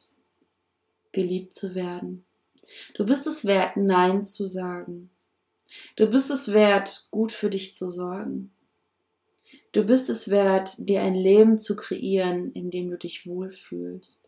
geliebt 1.10 1.52
zu 1.52 1.74
werden. 1.74 2.24
Du 2.94 3.04
bist 3.04 3.26
es 3.26 3.44
wert, 3.44 3.76
Nein 3.76 4.24
zu 4.24 4.46
sagen. 4.46 5.10
Du 5.96 6.08
bist 6.08 6.30
es 6.30 6.52
wert, 6.52 7.08
gut 7.10 7.32
für 7.32 7.50
dich 7.50 7.74
zu 7.74 7.90
sorgen. 7.90 8.52
Du 9.72 9.84
bist 9.84 10.08
es 10.08 10.30
wert, 10.30 10.70
dir 10.78 11.02
ein 11.02 11.14
Leben 11.14 11.58
zu 11.58 11.74
kreieren, 11.74 12.52
in 12.52 12.70
dem 12.70 12.90
du 12.90 12.96
dich 12.96 13.26
wohlfühlst. 13.26 14.22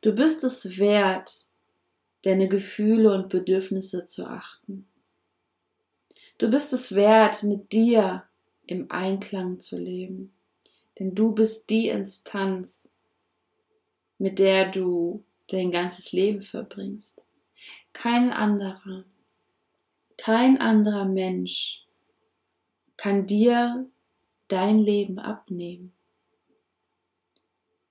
Du 0.00 0.14
bist 0.14 0.44
es 0.44 0.78
wert, 0.78 1.46
deine 2.22 2.48
Gefühle 2.48 3.12
und 3.12 3.28
Bedürfnisse 3.28 4.06
zu 4.06 4.26
achten. 4.26 4.86
Du 6.40 6.48
bist 6.48 6.72
es 6.72 6.94
wert, 6.94 7.42
mit 7.42 7.70
dir 7.70 8.24
im 8.64 8.90
Einklang 8.90 9.60
zu 9.60 9.76
leben. 9.76 10.32
Denn 10.98 11.14
du 11.14 11.32
bist 11.32 11.68
die 11.68 11.88
Instanz, 11.88 12.88
mit 14.16 14.38
der 14.38 14.70
du 14.70 15.22
dein 15.48 15.70
ganzes 15.70 16.12
Leben 16.12 16.40
verbringst. 16.40 17.20
Kein 17.92 18.32
anderer, 18.32 19.04
kein 20.16 20.58
anderer 20.58 21.04
Mensch 21.04 21.84
kann 22.96 23.26
dir 23.26 23.86
dein 24.48 24.78
Leben 24.78 25.18
abnehmen. 25.18 25.92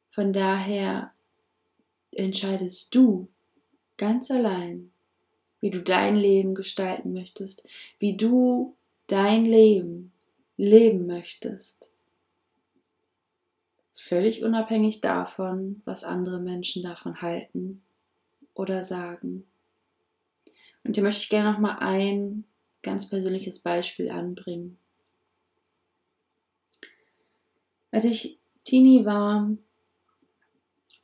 Von 0.10 0.34
daher 0.34 1.14
entscheidest 2.10 2.96
du 2.96 3.28
ganz 3.96 4.32
allein, 4.32 4.92
wie 5.62 5.72
du 5.72 5.82
dein 5.82 6.16
Leben 6.16 6.56
gestalten 6.56 7.14
möchtest, 7.14 7.64
wie 7.98 8.16
du 8.16 8.76
dein 9.08 9.46
Leben 9.46 10.12
leben 10.58 11.08
möchtest. 11.08 11.90
Völlig 13.94 14.44
unabhängig 14.44 15.02
davon, 15.02 15.82
was 15.86 16.04
andere 16.04 16.40
Menschen 16.40 16.84
davon 16.84 17.22
halten 17.22 17.82
oder 18.54 18.84
sagen. 18.84 19.46
Und 20.84 20.96
hier 20.96 21.04
möchte 21.04 21.24
ich 21.24 21.30
gerne 21.30 21.52
noch 21.52 21.60
mal 21.60 21.78
ein 21.80 22.46
ganz 22.82 23.10
persönliches 23.10 23.60
Beispiel 23.60 24.10
anbringen. 24.10 24.78
Als 27.92 28.06
ich 28.06 28.40
Teenie 28.64 29.04
war 29.04 29.50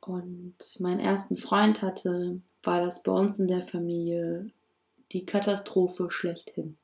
und 0.00 0.56
meinen 0.78 1.00
ersten 1.00 1.36
Freund 1.36 1.82
hatte, 1.82 2.40
war 2.66 2.80
das 2.80 3.02
bei 3.02 3.12
uns 3.12 3.38
in 3.38 3.48
der 3.48 3.62
Familie 3.62 4.50
die 5.12 5.24
Katastrophe 5.24 6.10
schlechthin. 6.10 6.76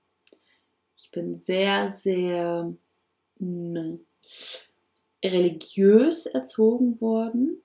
Ich 0.97 1.11
bin 1.11 1.37
sehr, 1.37 1.89
sehr 1.89 2.73
ne, 3.39 3.99
religiös 5.25 6.27
erzogen 6.27 7.01
worden, 7.01 7.63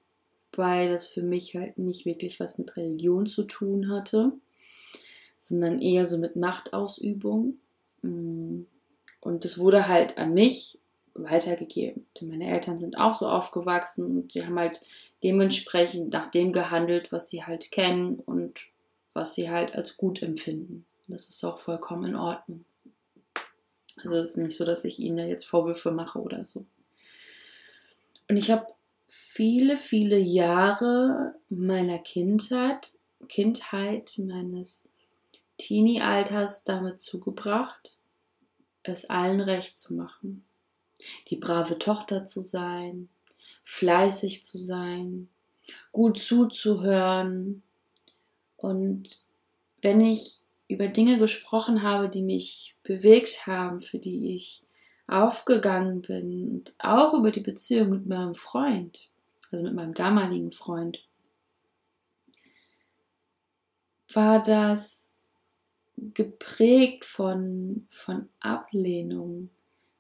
weil 0.54 0.90
das 0.90 1.08
für 1.08 1.22
mich 1.22 1.56
halt 1.56 1.78
nicht 1.78 2.06
wirklich 2.06 2.40
was 2.40 2.58
mit 2.58 2.76
Religion 2.76 3.28
zu 3.28 3.44
tun 3.44 3.90
hatte, 3.90 4.34
sondern 5.38 5.82
eher 5.82 6.08
so 6.08 6.18
mit 6.18 6.36
Machtausübung. 6.36 7.60
Mm. 8.02 8.62
Und 9.22 9.46
das 9.46 9.58
wurde 9.58 9.88
halt 9.88 10.18
an 10.18 10.34
mich 10.34 10.80
weitergegeben. 11.18 12.08
Denn 12.20 12.30
meine 12.30 12.50
Eltern 12.50 12.80
sind 12.80 12.98
auch 12.98 13.14
so 13.14 13.28
aufgewachsen 13.28 14.06
und 14.06 14.32
sie 14.32 14.46
haben 14.46 14.60
halt 14.60 14.82
dementsprechend 15.24 16.14
nach 16.14 16.32
dem 16.32 16.54
gehandelt, 16.54 17.12
was 17.12 17.30
sie 17.30 17.44
halt 17.44 17.72
kennen 17.72 18.20
und 18.20 18.68
was 19.14 19.34
sie 19.36 19.50
halt 19.50 19.76
als 19.76 19.98
gut 19.98 20.22
empfinden. 20.22 20.86
Das 21.08 21.30
ist 21.30 21.44
auch 21.44 21.60
vollkommen 21.60 22.10
in 22.10 22.16
Ordnung. 22.16 22.66
Also 23.98 24.18
es 24.18 24.32
ist 24.32 24.38
nicht 24.38 24.56
so, 24.56 24.66
dass 24.66 24.86
ich 24.86 25.00
ihnen 25.00 25.18
da 25.18 25.26
jetzt 25.26 25.46
Vorwürfe 25.46 25.92
mache 25.92 26.20
oder 26.22 26.46
so. 26.46 26.66
Und 28.30 28.38
ich 28.38 28.52
habe 28.52 28.68
viele, 29.08 29.78
viele 29.78 30.20
Jahre 30.20 31.36
meiner 31.50 31.98
Kindheit, 31.98 32.92
Kindheit 33.28 34.14
meines 34.20 34.88
Teenie-Alters 35.58 36.64
damit 36.64 37.00
zugebracht, 37.00 37.98
es 38.84 39.10
allen 39.10 39.42
recht 39.42 39.78
zu 39.78 39.96
machen. 39.96 40.46
Die 41.28 41.36
brave 41.36 41.78
Tochter 41.78 42.26
zu 42.26 42.42
sein, 42.42 43.10
fleißig 43.64 44.44
zu 44.44 44.58
sein, 44.58 45.30
gut 45.92 46.20
zuzuhören. 46.20 47.64
Und 48.56 49.22
wenn 49.82 50.02
ich 50.02 50.42
über 50.68 50.88
Dinge 50.88 51.18
gesprochen 51.18 51.84
habe, 51.84 52.10
die 52.10 52.22
mich 52.22 52.76
bewegt 52.84 53.48
haben, 53.48 53.82
für 53.82 54.00
die 54.00 54.36
ich 54.36 54.64
aufgegangen 55.08 56.02
bin 56.02 56.50
und 56.52 56.74
auch 56.80 57.14
über 57.14 57.32
die 57.32 57.42
Beziehung 57.42 57.90
mit 57.90 58.08
meinem 58.08 58.36
Freund, 58.36 59.10
also 59.52 59.64
mit 59.64 59.74
meinem 59.74 59.94
damaligen 59.94 60.52
Freund, 60.52 61.02
war 64.14 64.42
das 64.42 65.12
geprägt 65.96 67.06
von, 67.06 67.88
von 67.90 68.30
Ablehnung, 68.40 69.50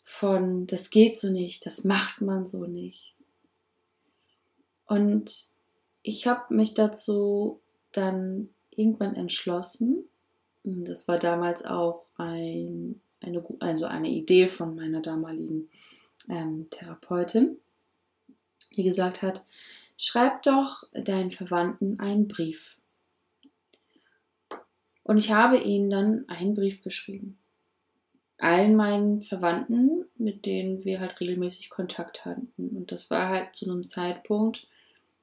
von 0.09 0.67
das 0.67 0.89
geht 0.89 1.19
so 1.19 1.29
nicht, 1.29 1.65
das 1.65 1.83
macht 1.83 2.21
man 2.21 2.47
so 2.47 2.63
nicht. 2.63 3.13
Und 4.85 5.49
ich 6.01 6.25
habe 6.25 6.55
mich 6.55 6.73
dazu 6.73 7.59
dann 7.91 8.47
irgendwann 8.71 9.15
entschlossen, 9.15 10.05
das 10.63 11.09
war 11.09 11.19
damals 11.19 11.65
auch 11.65 12.05
ein, 12.15 13.01
eine, 13.19 13.43
also 13.59 13.83
eine 13.83 14.07
Idee 14.07 14.47
von 14.47 14.75
meiner 14.75 15.01
damaligen 15.01 15.69
ähm, 16.29 16.69
Therapeutin, 16.69 17.57
die 18.77 18.83
gesagt 18.83 19.21
hat, 19.21 19.45
schreib 19.97 20.41
doch 20.43 20.83
deinen 20.93 21.31
Verwandten 21.31 21.99
einen 21.99 22.29
Brief. 22.29 22.77
Und 25.03 25.17
ich 25.17 25.33
habe 25.33 25.57
ihnen 25.57 25.89
dann 25.89 26.29
einen 26.29 26.53
Brief 26.53 26.81
geschrieben. 26.81 27.37
Allen 28.39 28.75
meinen 28.75 29.21
Verwandten, 29.21 30.05
mit 30.17 30.45
denen 30.45 30.85
wir 30.85 30.99
halt 30.99 31.19
regelmäßig 31.19 31.69
Kontakt 31.69 32.25
hatten. 32.25 32.51
Und 32.57 32.91
das 32.91 33.09
war 33.09 33.29
halt 33.29 33.55
zu 33.55 33.69
einem 33.69 33.83
Zeitpunkt, 33.83 34.67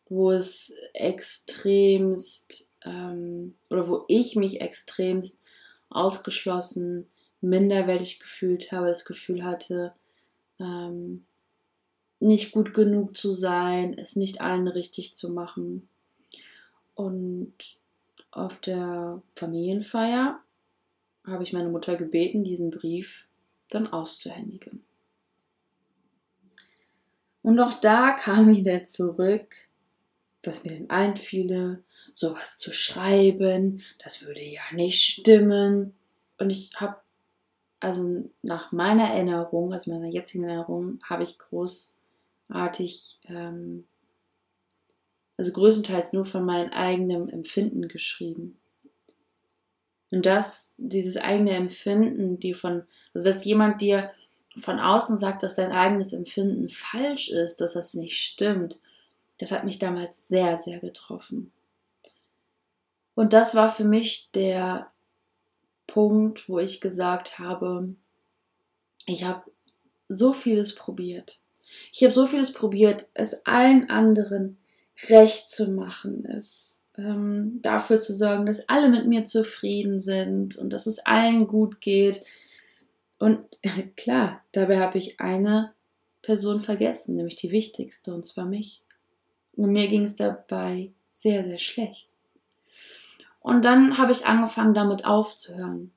wo 0.08 0.32
es 0.32 0.72
extremst 0.92 2.68
ähm, 2.84 3.54
oder 3.70 3.88
wo 3.88 4.04
ich 4.08 4.36
mich 4.36 4.60
extremst 4.60 5.38
ausgeschlossen, 5.90 7.06
minderwertig 7.40 8.20
gefühlt 8.20 8.72
habe, 8.72 8.88
das 8.88 9.04
Gefühl 9.04 9.44
hatte, 9.44 9.92
ähm, 10.58 11.24
nicht 12.20 12.52
gut 12.52 12.74
genug 12.74 13.16
zu 13.16 13.32
sein, 13.32 13.94
es 13.96 14.16
nicht 14.16 14.40
allen 14.40 14.66
richtig 14.66 15.14
zu 15.14 15.30
machen. 15.30 15.88
Und 16.94 17.54
auf 18.30 18.60
der 18.60 19.22
Familienfeier 19.34 20.40
habe 21.26 21.42
ich 21.42 21.52
meine 21.52 21.68
Mutter 21.68 21.96
gebeten, 21.96 22.44
diesen 22.44 22.70
Brief 22.70 23.28
dann 23.70 23.86
auszuhändigen. 23.86 24.84
Und 27.42 27.60
auch 27.60 27.74
da 27.74 28.12
kam 28.12 28.54
wieder 28.54 28.84
zurück, 28.84 29.54
was 30.42 30.64
mir 30.64 30.70
denn 30.70 30.90
einfiele, 30.90 31.82
sowas 32.14 32.58
zu 32.58 32.72
schreiben, 32.72 33.82
das 34.02 34.24
würde 34.26 34.42
ja 34.42 34.62
nicht 34.72 35.02
stimmen. 35.02 35.94
Und 36.38 36.50
ich 36.50 36.70
habe, 36.76 36.96
also 37.80 38.30
nach 38.42 38.72
meiner 38.72 39.10
Erinnerung, 39.10 39.72
also 39.72 39.90
meiner 39.90 40.08
jetzigen 40.08 40.44
Erinnerung, 40.44 41.00
habe 41.02 41.24
ich 41.24 41.38
großartig, 41.38 43.20
ähm, 43.28 43.86
also 45.36 45.52
größtenteils 45.52 46.12
nur 46.12 46.24
von 46.24 46.44
meinem 46.44 46.72
eigenen 46.72 47.28
Empfinden 47.28 47.88
geschrieben. 47.88 48.58
Und 50.10 50.26
das, 50.26 50.72
dieses 50.76 51.16
eigene 51.16 51.52
Empfinden, 51.52 52.38
die 52.38 52.54
von, 52.54 52.84
also 53.14 53.26
dass 53.26 53.44
jemand 53.44 53.80
dir 53.80 54.12
von 54.56 54.78
außen 54.78 55.18
sagt, 55.18 55.42
dass 55.42 55.56
dein 55.56 55.72
eigenes 55.72 56.12
Empfinden 56.12 56.68
falsch 56.68 57.30
ist, 57.30 57.60
dass 57.60 57.74
das 57.74 57.94
nicht 57.94 58.18
stimmt, 58.18 58.80
das 59.38 59.50
hat 59.50 59.64
mich 59.64 59.78
damals 59.78 60.28
sehr, 60.28 60.56
sehr 60.56 60.78
getroffen. 60.78 61.52
Und 63.14 63.32
das 63.32 63.54
war 63.54 63.68
für 63.68 63.84
mich 63.84 64.30
der 64.32 64.92
Punkt, 65.86 66.48
wo 66.48 66.58
ich 66.58 66.80
gesagt 66.80 67.38
habe, 67.38 67.94
ich 69.06 69.24
habe 69.24 69.50
so 70.08 70.32
vieles 70.32 70.74
probiert. 70.74 71.40
Ich 71.92 72.02
habe 72.04 72.12
so 72.12 72.26
vieles 72.26 72.52
probiert, 72.52 73.06
es 73.14 73.46
allen 73.46 73.90
anderen 73.90 74.58
recht 75.08 75.48
zu 75.48 75.70
machen, 75.70 76.24
es 76.24 76.80
ähm, 76.96 77.60
dafür 77.62 78.00
zu 78.00 78.14
sorgen, 78.14 78.46
dass 78.46 78.68
alle 78.68 78.88
mit 78.88 79.06
mir 79.06 79.24
zufrieden 79.24 80.00
sind 80.00 80.56
und 80.56 80.72
dass 80.72 80.86
es 80.86 81.00
allen 81.00 81.46
gut 81.46 81.80
geht. 81.80 82.22
Und 83.18 83.40
klar, 83.96 84.42
dabei 84.52 84.78
habe 84.78 84.98
ich 84.98 85.20
eine 85.20 85.72
Person 86.22 86.60
vergessen, 86.60 87.16
nämlich 87.16 87.36
die 87.36 87.50
wichtigste, 87.50 88.14
und 88.14 88.24
zwar 88.24 88.46
mich. 88.46 88.80
Und 89.56 89.72
mir 89.72 89.88
ging 89.88 90.04
es 90.04 90.16
dabei 90.16 90.90
sehr, 91.10 91.44
sehr 91.44 91.58
schlecht. 91.58 92.08
Und 93.40 93.64
dann 93.64 93.98
habe 93.98 94.12
ich 94.12 94.26
angefangen, 94.26 94.74
damit 94.74 95.04
aufzuhören. 95.04 95.92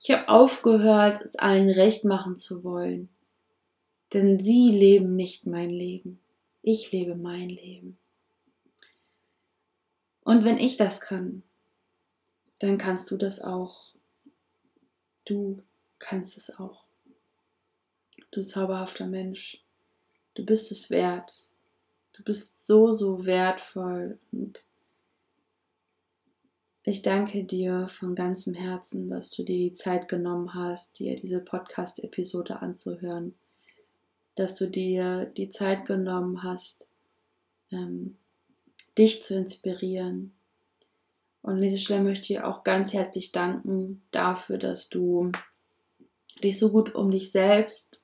Ich 0.00 0.10
habe 0.10 0.28
aufgehört, 0.28 1.20
es 1.22 1.36
allen 1.36 1.68
recht 1.68 2.04
machen 2.04 2.36
zu 2.36 2.64
wollen. 2.64 3.08
Denn 4.12 4.38
sie 4.38 4.70
leben 4.70 5.16
nicht 5.16 5.46
mein 5.46 5.70
Leben. 5.70 6.18
Ich 6.62 6.92
lebe 6.92 7.14
mein 7.14 7.48
Leben. 7.48 7.98
Und 10.26 10.44
wenn 10.44 10.58
ich 10.58 10.76
das 10.76 11.00
kann, 11.00 11.42
dann 12.58 12.78
kannst 12.78 13.10
du 13.10 13.16
das 13.16 13.40
auch. 13.40 13.94
Du 15.24 15.62
kannst 15.98 16.36
es 16.36 16.58
auch. 16.58 16.84
Du 18.30 18.42
zauberhafter 18.42 19.06
Mensch. 19.06 19.64
Du 20.34 20.44
bist 20.44 20.70
es 20.70 20.90
wert, 20.90 21.50
Du 22.16 22.24
bist 22.24 22.66
so, 22.66 22.92
so 22.92 23.26
wertvoll 23.26 24.18
und 24.32 24.64
ich 26.82 27.02
danke 27.02 27.44
dir 27.44 27.88
von 27.88 28.14
ganzem 28.14 28.54
Herzen, 28.54 29.10
dass 29.10 29.30
du 29.30 29.42
dir 29.42 29.58
die 29.58 29.72
Zeit 29.74 30.08
genommen 30.08 30.54
hast, 30.54 30.98
dir 30.98 31.16
diese 31.16 31.40
Podcast-Episode 31.40 32.62
anzuhören, 32.62 33.34
dass 34.34 34.54
du 34.54 34.66
dir 34.70 35.26
die 35.26 35.50
Zeit 35.50 35.84
genommen 35.84 36.42
hast, 36.42 36.88
ähm, 37.70 38.16
dich 38.98 39.22
zu 39.22 39.36
inspirieren. 39.36 40.34
Und 41.42 41.60
dieser 41.60 41.78
Stelle 41.78 42.02
möchte 42.02 42.28
dir 42.28 42.48
auch 42.48 42.64
ganz 42.64 42.92
herzlich 42.92 43.32
danken 43.32 44.02
dafür, 44.10 44.58
dass 44.58 44.88
du 44.88 45.30
dich 46.42 46.58
so 46.58 46.70
gut 46.70 46.94
um 46.94 47.10
dich 47.10 47.30
selbst 47.30 48.02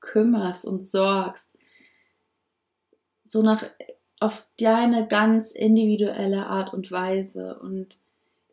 kümmerst 0.00 0.64
und 0.64 0.86
sorgst. 0.86 1.50
So 3.24 3.42
nach 3.42 3.64
auf 4.20 4.46
deine 4.58 5.08
ganz 5.08 5.50
individuelle 5.50 6.46
Art 6.46 6.72
und 6.72 6.90
Weise 6.90 7.58
und 7.58 7.98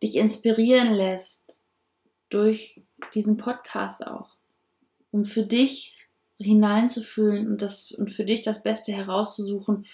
dich 0.01 0.17
inspirieren 0.17 0.93
lässt 0.93 1.61
durch 2.29 2.81
diesen 3.13 3.37
Podcast 3.37 4.05
auch, 4.05 4.35
um 5.11 5.23
für 5.23 5.43
dich 5.43 5.97
hineinzufühlen 6.37 7.47
und, 7.47 7.61
das, 7.61 7.91
und 7.91 8.11
für 8.11 8.25
dich 8.25 8.41
das 8.41 8.63
Beste 8.63 8.91
herauszusuchen, 8.91 9.85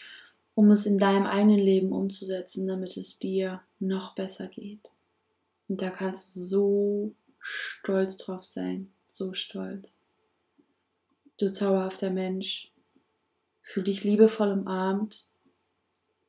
um 0.59 0.71
es 0.71 0.85
in 0.85 0.97
deinem 0.97 1.25
eigenen 1.25 1.61
Leben 1.61 1.93
umzusetzen, 1.93 2.67
damit 2.67 2.97
es 2.97 3.17
dir 3.17 3.61
noch 3.79 4.13
besser 4.13 4.47
geht. 4.47 4.91
Und 5.69 5.81
da 5.81 5.89
kannst 5.89 6.35
du 6.35 6.41
so 6.41 7.13
stolz 7.39 8.17
drauf 8.17 8.43
sein, 8.43 8.91
so 9.09 9.31
stolz. 9.31 9.97
Du 11.37 11.49
zauberhafter 11.49 12.09
Mensch, 12.09 12.73
fühl 13.61 13.85
dich 13.85 14.03
liebevoll 14.03 14.51
umarmt 14.51 15.27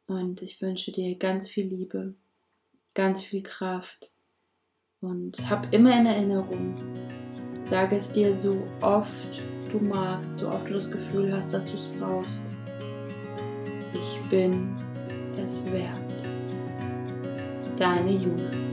und 0.07 0.43
ich 0.43 0.63
wünsche 0.63 0.93
dir 0.93 1.13
ganz 1.17 1.49
viel 1.49 1.67
Liebe, 1.67 2.15
ganz 2.95 3.25
viel 3.25 3.43
Kraft 3.43 4.13
und 5.01 5.51
hab 5.51 5.75
immer 5.75 5.99
in 5.99 6.07
Erinnerung, 6.07 6.77
sage 7.65 7.97
es 7.97 8.13
dir 8.13 8.33
so 8.33 8.63
oft 8.81 9.43
du 9.73 9.81
magst, 9.81 10.37
so 10.37 10.51
oft 10.51 10.69
du 10.69 10.75
das 10.75 10.89
Gefühl 10.89 11.33
hast, 11.33 11.53
dass 11.53 11.67
du 11.67 11.77
es 11.77 11.89
brauchst. 11.99 12.43
Ich 13.93 14.21
bin 14.29 14.77
es 15.43 15.65
wert. 15.73 15.95
Deine 17.77 18.13
Jugend. 18.13 18.70